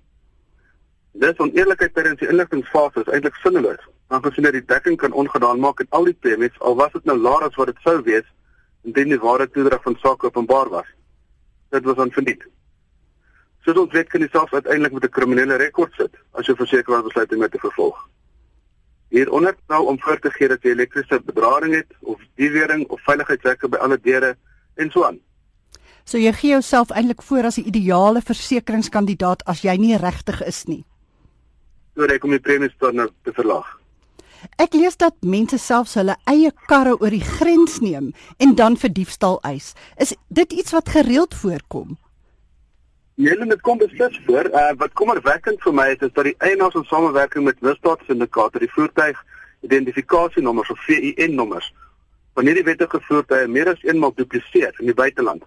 Dis 1.12 1.38
oneerlikheid 1.38 1.94
tydens 1.94 2.20
die 2.20 2.30
inligtingfase 2.30 3.02
is 3.02 3.10
eintlik 3.12 3.36
sinneloos, 3.36 3.84
aangesien 4.08 4.44
dit 4.44 4.54
die 4.54 4.66
dekking 4.66 4.98
kan 4.98 5.12
ongedaan 5.12 5.60
maak 5.60 5.80
en 5.80 5.88
al 5.90 6.08
die 6.08 6.14
premies 6.14 6.60
al 6.60 6.76
was 6.76 6.92
dit 6.92 7.06
nou 7.06 7.18
laer 7.18 7.44
as 7.48 7.56
wat 7.56 7.68
dit 7.68 7.82
sou 7.84 8.02
wees 8.02 8.28
indien 8.84 9.10
die 9.10 9.20
ware 9.20 9.50
toedrag 9.50 9.84
van 9.84 9.98
sake 10.02 10.26
openbaar 10.26 10.70
was. 10.70 10.88
Dit 11.70 11.84
was 11.84 11.98
onverdiend. 11.98 12.46
Soos 13.66 13.78
ons 13.78 13.92
weet 13.94 14.10
kan 14.10 14.22
jy 14.22 14.30
self 14.32 14.54
uiteindelik 14.54 14.94
met 14.94 15.04
'n 15.04 15.16
kriminele 15.18 15.56
rekord 15.56 15.94
sit 15.94 16.16
as 16.32 16.48
jy 16.48 16.56
versekeraar 16.56 17.04
besluit 17.04 17.34
om 17.34 17.40
met 17.40 17.52
te 17.52 17.60
vervolg. 17.60 18.08
Hieronder 19.12 19.58
nou 19.68 19.82
om 19.92 20.00
voor 20.00 20.20
te 20.20 20.32
gee 20.32 20.48
dat 20.48 20.64
jy 20.64 20.72
elektriese 20.72 21.20
bedrading 21.26 21.76
het 21.76 21.92
of 22.00 22.22
diewering 22.40 22.86
of 22.88 23.02
veiligheidshekke 23.04 23.68
by 23.68 23.82
alle 23.84 23.98
deure 24.00 24.36
en 24.80 24.92
so 24.92 25.04
aan. 25.04 25.20
So 26.08 26.18
jy 26.18 26.32
gee 26.34 26.54
jouself 26.54 26.94
eintlik 26.96 27.22
voor 27.28 27.50
as 27.50 27.60
die 27.60 27.68
ideale 27.68 28.22
versekeringskandidaat 28.24 29.44
as 29.52 29.66
jy 29.68 29.76
nie 29.78 29.98
regtig 30.00 30.40
is 30.48 30.64
nie. 30.70 30.84
So 31.96 32.08
reg 32.08 32.24
om 32.24 32.32
die 32.32 32.40
premies 32.40 32.76
dan 32.80 32.96
nou 33.02 33.10
te 33.28 33.36
verlaag. 33.36 33.68
Ek 34.58 34.74
lees 34.74 34.96
dat 34.98 35.20
mense 35.22 35.60
selfs 35.62 35.98
hulle 36.00 36.16
eie 36.32 36.50
karre 36.72 36.96
oor 36.96 37.14
die 37.14 37.26
grens 37.26 37.82
neem 37.84 38.14
en 38.42 38.56
dan 38.56 38.78
vir 38.80 38.96
diefstal 38.96 39.38
eis. 39.46 39.74
Is 40.00 40.16
dit 40.30 40.56
iets 40.56 40.74
wat 40.74 40.90
gereeld 40.90 41.36
voorkom? 41.38 41.98
Julle 43.16 43.46
met 43.46 43.62
kom 43.62 43.78
beslis 43.78 44.20
voor. 44.26 44.46
Uh, 44.46 44.72
wat 44.78 44.94
kommerwekkend 44.94 45.62
vir 45.62 45.74
my 45.74 45.88
is 45.92 46.04
is 46.08 46.14
dat 46.14 46.24
die 46.24 46.36
eienaars 46.38 46.76
in 46.80 46.84
samewerking 46.84 47.44
met 47.44 47.62
misdaadsyndikaate 47.62 48.60
die 48.60 48.72
voertuig 48.72 49.24
identifikasienommers 49.62 50.70
of 50.72 50.86
VIN 50.86 51.36
nommers 51.36 51.74
van 52.34 52.48
hierdie 52.48 52.64
wettige 52.64 53.02
voertuie 53.02 53.48
meer 53.48 53.70
as 53.70 53.84
eenmal 53.84 54.14
dupliseer 54.16 54.72
in 54.80 54.86
die 54.86 54.96
buiteland. 54.96 55.44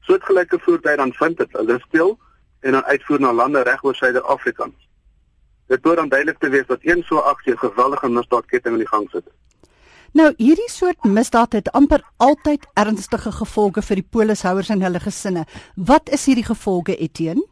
Soortgelyke 0.00 0.58
voertuie 0.58 0.96
dan 0.96 1.12
vind 1.12 1.38
dit 1.38 1.52
hulle 1.52 1.78
speel 1.84 2.18
en 2.60 2.72
dan 2.72 2.84
uitvoer 2.84 3.20
na 3.20 3.32
lande 3.32 3.62
reg 3.62 3.84
oor 3.84 3.94
Suider-Afrika. 3.94 4.68
Dit 5.66 5.84
moet 5.84 5.96
dan 5.96 6.08
duidelik 6.08 6.38
te 6.38 6.48
wees 6.48 6.66
dat 6.66 6.82
een 6.82 7.02
so 7.06 7.18
aksie 7.18 7.52
'n 7.52 7.58
geweldige 7.58 8.08
misdaadketting 8.08 8.74
in 8.74 8.82
die 8.82 8.88
gang 8.88 9.10
sit. 9.10 9.24
Nou, 10.16 10.30
hierdie 10.40 10.70
soort 10.72 11.04
misdaad 11.04 11.52
het 11.52 11.66
amper 11.76 12.00
altyd 12.24 12.62
ernstige 12.80 13.28
gevolge 13.36 13.82
vir 13.84 13.98
die 14.00 14.06
polishouers 14.16 14.70
en 14.72 14.80
hulle 14.80 15.02
gesinne. 15.04 15.42
Wat 15.90 16.08
is 16.16 16.24
hierdie 16.30 16.46
gevolge, 16.46 16.94
Etienne? 16.96 17.44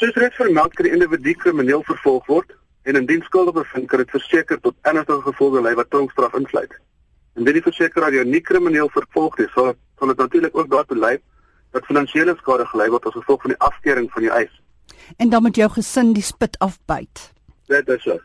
Soos 0.00 0.16
reeds 0.16 0.38
vermeld, 0.40 0.72
kan 0.72 0.88
die 0.88 0.94
individu 0.96 1.34
krimineel 1.42 1.84
vervolg 1.84 2.24
word 2.32 2.56
en 2.88 2.96
indien 3.02 3.20
skuldig 3.28 3.58
bevind 3.58 3.90
kan 3.92 4.00
dit 4.00 4.16
verseker 4.16 4.62
tot 4.64 4.88
ernstige 4.88 5.20
gevolge 5.26 5.60
lei 5.68 5.74
wat 5.82 5.92
tronkstraf 5.92 6.32
insluit. 6.40 6.72
Indien 7.36 7.60
die 7.60 7.66
versekeraar 7.68 8.16
jou 8.16 8.24
nie 8.24 8.40
krimineel 8.40 8.88
vervolg 8.96 9.36
nie, 9.42 9.50
sal 9.52 9.74
sal 10.00 10.14
dit 10.14 10.24
natuurlik 10.24 10.56
ook 10.56 10.72
daartoe 10.72 10.96
lei 10.96 11.14
dat 11.76 11.84
finansiële 11.92 12.38
skade 12.40 12.64
gelei 12.72 12.88
word 12.94 13.12
as 13.12 13.20
gevolg 13.20 13.44
van 13.44 13.52
die 13.52 13.62
afkeuring 13.68 14.08
van 14.16 14.30
die 14.30 14.32
eis. 14.40 14.60
En 15.20 15.28
dan 15.28 15.44
moet 15.44 15.60
jou 15.60 15.68
gesin 15.76 16.16
die 16.16 16.24
spit 16.24 16.56
afbyt. 16.58 17.28
Dit 17.68 17.88
is 17.88 18.08
so. 18.08 18.16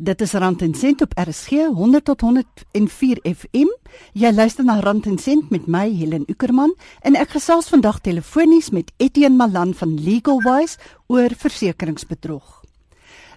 Dit 0.00 0.20
is 0.20 0.32
Rand 0.32 0.62
en 0.62 0.74
Sent 0.74 1.00
op 1.02 1.12
RSG 1.18 1.50
100 1.74 2.04
tot 2.04 2.20
104 2.20 3.18
FM. 3.34 3.70
Jy 4.14 4.30
luister 4.30 4.64
na 4.64 4.76
Rand 4.80 5.06
en 5.10 5.16
Sent 5.18 5.48
met 5.50 5.64
my 5.66 5.88
Helen 5.90 6.22
Ukerman 6.30 6.70
en 7.02 7.16
ek 7.18 7.32
gesels 7.34 7.66
vandag 7.66 7.96
telefonies 8.06 8.68
met 8.70 8.92
Etienne 9.02 9.34
Malan 9.34 9.72
van 9.74 9.96
Legalwise 9.98 10.78
oor 11.10 11.34
versekeringsbedrog. 11.34 12.60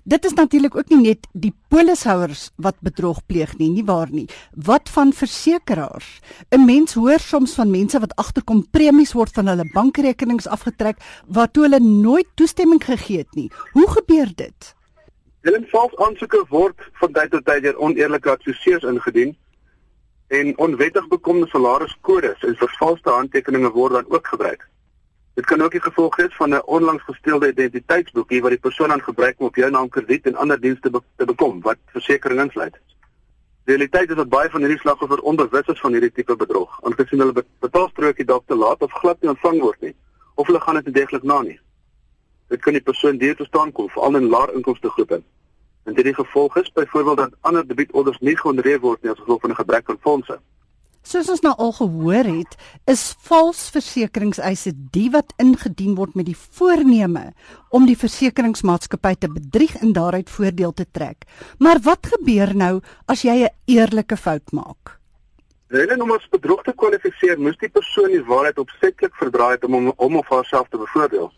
Dit 0.06 0.26
is 0.26 0.36
natuurlik 0.38 0.78
ook 0.78 0.94
nie 0.94 1.00
net 1.00 1.26
die 1.34 1.54
polishouers 1.74 2.52
wat 2.62 2.78
bedrog 2.86 3.24
pleeg 3.26 3.56
nie, 3.58 3.72
nie 3.74 3.86
waar 3.88 4.14
nie. 4.14 4.28
Wat 4.54 4.90
van 4.94 5.14
versekerings? 5.18 6.22
'n 6.54 6.66
Mens 6.66 6.94
hoor 6.94 7.20
soms 7.20 7.56
van 7.58 7.72
mense 7.72 8.00
wat 8.00 8.14
agterkom 8.16 8.68
premies 8.70 9.14
word 9.14 9.34
van 9.34 9.48
hulle 9.48 9.66
bankrekenings 9.74 10.48
afgetrek 10.48 11.02
waartoe 11.26 11.64
hulle 11.64 11.80
nooit 11.80 12.30
toestemming 12.36 12.84
gegee 12.84 13.18
het 13.18 13.34
nie. 13.34 13.50
Hoe 13.74 13.90
gebeur 13.90 14.30
dit? 14.36 14.76
Hulle 15.42 15.64
vals 15.72 15.94
aansoeke 16.06 16.40
word 16.50 16.84
van 17.02 17.14
tyd 17.14 17.32
tot 17.34 17.46
tyd 17.46 17.64
deur 17.66 17.78
oneerlike 17.82 18.30
adviseurs 18.30 18.84
ingedien 18.86 19.32
en 20.38 20.52
onwettig 20.66 21.08
bekomde 21.10 21.48
salariskodes 21.50 22.44
en 22.46 22.60
vervalste 22.60 23.10
handtekeninge 23.10 23.72
word 23.74 23.96
dan 23.98 24.12
ook 24.14 24.28
gebruik. 24.34 24.68
Dit 25.40 25.46
kan 25.50 25.64
ook 25.66 25.74
die 25.74 25.82
gevolg 25.82 26.16
wees 26.22 26.36
van 26.38 26.54
'n 26.54 26.62
onlangs 26.66 27.04
gesteelde 27.04 27.50
identiteitsboekie 27.50 28.42
wat 28.42 28.54
die 28.54 28.60
persoon 28.68 28.92
aan 28.92 29.02
gebruik 29.02 29.40
om 29.40 29.46
op 29.46 29.56
jou 29.56 29.72
naam 29.72 29.90
krediet 29.90 30.26
en 30.26 30.36
ander 30.36 30.62
dienste 30.62 30.90
be 30.90 31.02
te 31.16 31.26
bekom 31.26 31.62
wat 31.62 31.78
versekerings 31.86 32.44
insluit. 32.44 32.78
Die 33.66 33.76
realiteit 33.76 34.10
is 34.10 34.16
dat 34.16 34.30
baie 34.30 34.50
van 34.50 34.62
hierdie 34.62 34.80
slagoffers 34.80 35.22
onbewus 35.22 35.68
is 35.68 35.80
van 35.80 35.92
hierdie 35.92 36.12
tipe 36.12 36.36
bedrog, 36.36 36.80
aangesien 36.84 37.20
hulle 37.20 37.46
betaalstrokie 37.60 38.26
dalk 38.26 38.44
te 38.48 38.56
laat 38.56 38.82
of 38.82 38.92
glad 38.92 39.22
nie 39.22 39.30
ontvang 39.30 39.60
word 39.60 39.82
nie 39.82 39.96
of 40.36 40.48
hulle 40.48 40.60
gaan 40.60 40.84
dit 40.84 40.94
deeglik 40.94 41.24
na 41.24 41.42
nie. 41.42 41.60
Dit 42.52 42.60
kan 42.62 42.76
die 42.76 42.84
persoon 42.84 43.18
deur 43.18 43.36
te 43.40 43.48
staan 43.48 43.72
kom, 43.72 43.88
veral 43.90 44.18
in 44.20 44.28
laer 44.32 44.52
inkomste 44.58 44.90
groepe. 44.92 45.22
En 45.88 45.96
dit 45.96 46.06
die 46.06 46.14
gevolg 46.14 46.58
is 46.60 46.72
byvoorbeeld 46.76 47.18
dat 47.18 47.38
ander 47.48 47.68
debietorders 47.68 48.20
nie 48.20 48.36
gehonoreer 48.38 48.82
word 48.84 49.02
nie 49.02 49.12
as 49.12 49.20
gevolg 49.20 49.42
van 49.42 49.52
'n 49.52 49.62
gebrek 49.62 49.90
aan 49.90 50.02
fondse. 50.02 50.40
Soos 51.02 51.30
ons 51.30 51.42
nou 51.42 51.54
al 51.58 51.72
gehoor 51.72 52.28
het, 52.28 52.56
is 52.86 53.16
vals 53.26 53.70
versekeringseise 53.74 54.74
die 54.92 55.10
wat 55.10 55.34
ingedien 55.42 55.96
word 55.96 56.14
met 56.16 56.26
die 56.26 56.38
voorneme 56.38 57.32
om 57.70 57.86
die 57.86 57.98
versekeringsmaatskappy 57.98 59.16
te 59.16 59.32
bedrieg 59.32 59.76
en 59.82 59.94
daaruit 59.94 60.30
voordeel 60.30 60.74
te 60.74 60.86
trek. 60.92 61.26
Maar 61.58 61.80
wat 61.82 62.06
gebeur 62.06 62.56
nou 62.56 62.82
as 63.08 63.22
jy 63.22 63.44
'n 63.44 63.50
eerlike 63.66 64.18
fout 64.18 64.52
maak? 64.52 65.00
Hulle 65.68 66.04
om 66.04 66.12
as 66.12 66.30
bedrog 66.30 66.64
te 66.64 66.74
kwalifiseer, 66.74 67.40
moes 67.40 67.58
die 67.58 67.70
persoon 67.70 68.12
die 68.12 68.24
waarheid 68.24 68.58
opsetlik 68.58 69.16
verdraai 69.16 69.52
het 69.52 69.64
om 69.64 69.74
hom 69.74 69.94
om 69.96 70.16
of 70.18 70.28
haarself 70.30 70.68
te 70.70 70.78
bevoordeel. 70.78 71.32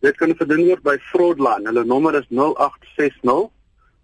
Dit 0.00 0.16
kan 0.16 0.36
gedoen 0.36 0.66
word 0.66 0.82
by 0.82 0.96
Fraudline. 1.00 1.64
Hulle 1.64 1.84
nommer 1.84 2.14
is 2.14 2.26
0860 2.28 3.50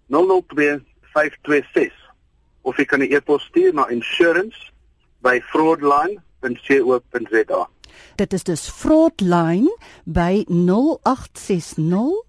002 0.07 0.85
526 1.13 1.93
of 2.63 2.77
jy 2.77 2.85
kan 2.85 3.01
'n 3.01 3.13
e-pos 3.13 3.43
stuur 3.43 3.75
na 3.75 3.87
insurance@fraudline.co.za. 6.43 7.69
Dit 8.17 8.33
is 8.33 8.45
dus 8.45 8.69
Fraudline 8.69 9.79
by 10.05 10.45
0860 10.49 12.25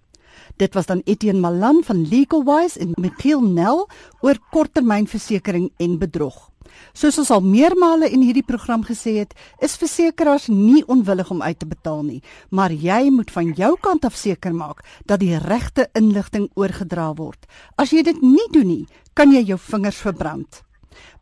Dit 0.56 0.74
was 0.74 0.86
dan 0.86 1.00
Etienne 1.04 1.40
Malan 1.40 1.82
van 1.84 2.08
Legalwise 2.08 2.78
en 2.78 2.90
Michiel 2.94 3.42
Nel 3.42 3.88
oor 4.20 4.38
korttermynversekering 4.50 5.72
en 5.76 5.98
bedrog. 5.98 6.53
Soos 6.92 7.18
ons 7.18 7.30
al 7.34 7.40
meermale 7.44 8.10
in 8.10 8.22
hierdie 8.22 8.46
program 8.46 8.84
gesê 8.86 9.16
het, 9.20 9.34
is 9.62 9.76
versekerings 9.80 10.48
nie 10.48 10.84
onwillig 10.86 11.30
om 11.30 11.42
uit 11.42 11.58
te 11.58 11.66
betaal 11.66 12.02
nie, 12.02 12.20
maar 12.50 12.72
jy 12.72 13.10
moet 13.10 13.30
van 13.30 13.54
jou 13.56 13.72
kant 13.80 14.04
af 14.04 14.16
seker 14.16 14.54
maak 14.54 14.84
dat 15.06 15.20
die 15.20 15.38
regte 15.38 15.88
inligting 15.94 16.50
oorgedra 16.54 17.12
word. 17.18 17.48
As 17.76 17.92
jy 17.92 18.02
dit 18.02 18.22
nie 18.22 18.46
doen 18.52 18.70
nie, 18.70 18.84
kan 19.14 19.32
jy 19.32 19.44
jou 19.48 19.58
vingers 19.58 19.98
verbrand. 20.02 20.64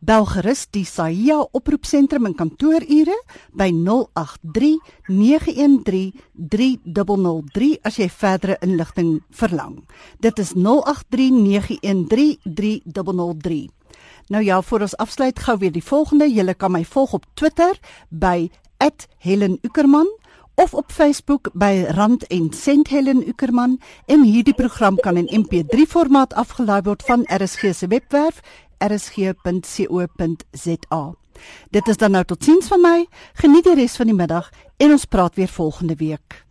Bel 0.03 0.25
gerus 0.27 0.65
die 0.75 0.83
Sahia 0.85 1.39
oproepsentrum 1.57 2.27
in 2.27 2.35
kantoorure 2.37 3.15
by 3.55 3.69
083 3.71 4.75
913 5.07 6.11
3003 6.35 7.69
as 7.87 7.99
jy 8.01 8.09
verdere 8.11 8.57
inligting 8.65 9.15
verlang. 9.31 9.79
Dit 10.19 10.41
is 10.43 10.53
083 10.57 11.31
913 11.31 12.41
3003. 12.43 13.63
Nou 14.27 14.43
ja, 14.43 14.61
voor 14.61 14.79
ons 14.79 14.97
afsluit 14.97 15.39
gou 15.39 15.57
weer 15.57 15.71
die 15.71 15.83
volgende. 15.83 16.33
Jy 16.33 16.53
kan 16.53 16.71
my 16.71 16.85
volg 16.85 17.13
op 17.13 17.25
Twitter 17.33 17.79
by 18.09 18.49
@HelenUckerman 19.17 20.07
of 20.55 20.73
op 20.73 20.91
Facebook 20.91 21.49
by 21.53 21.85
Rand 21.89 22.27
en 22.27 22.53
Sent 22.53 22.87
Helen 22.87 23.27
Uckerman. 23.27 23.79
En 24.05 24.23
hierdie 24.23 24.53
program 24.53 24.95
kan 24.95 25.17
in 25.17 25.45
MP3 25.45 25.87
formaat 25.87 26.33
afgelaai 26.33 26.81
word 26.81 27.03
van 27.03 27.25
RSG 27.27 27.73
se 27.73 27.87
webwerf 27.87 28.39
rsg.co.za. 28.77 29.43
Dit 31.69 31.87
is 31.87 31.97
dan 31.97 32.11
nou 32.11 32.23
totiens 32.25 32.67
van 32.67 32.81
my. 32.81 33.07
Geniet 33.33 33.63
die 33.63 33.75
res 33.75 33.95
van 33.95 34.05
die 34.05 34.15
middag 34.15 34.51
en 34.77 34.91
ons 34.91 35.05
praat 35.05 35.35
weer 35.35 35.47
volgende 35.47 35.95
week. 35.95 36.43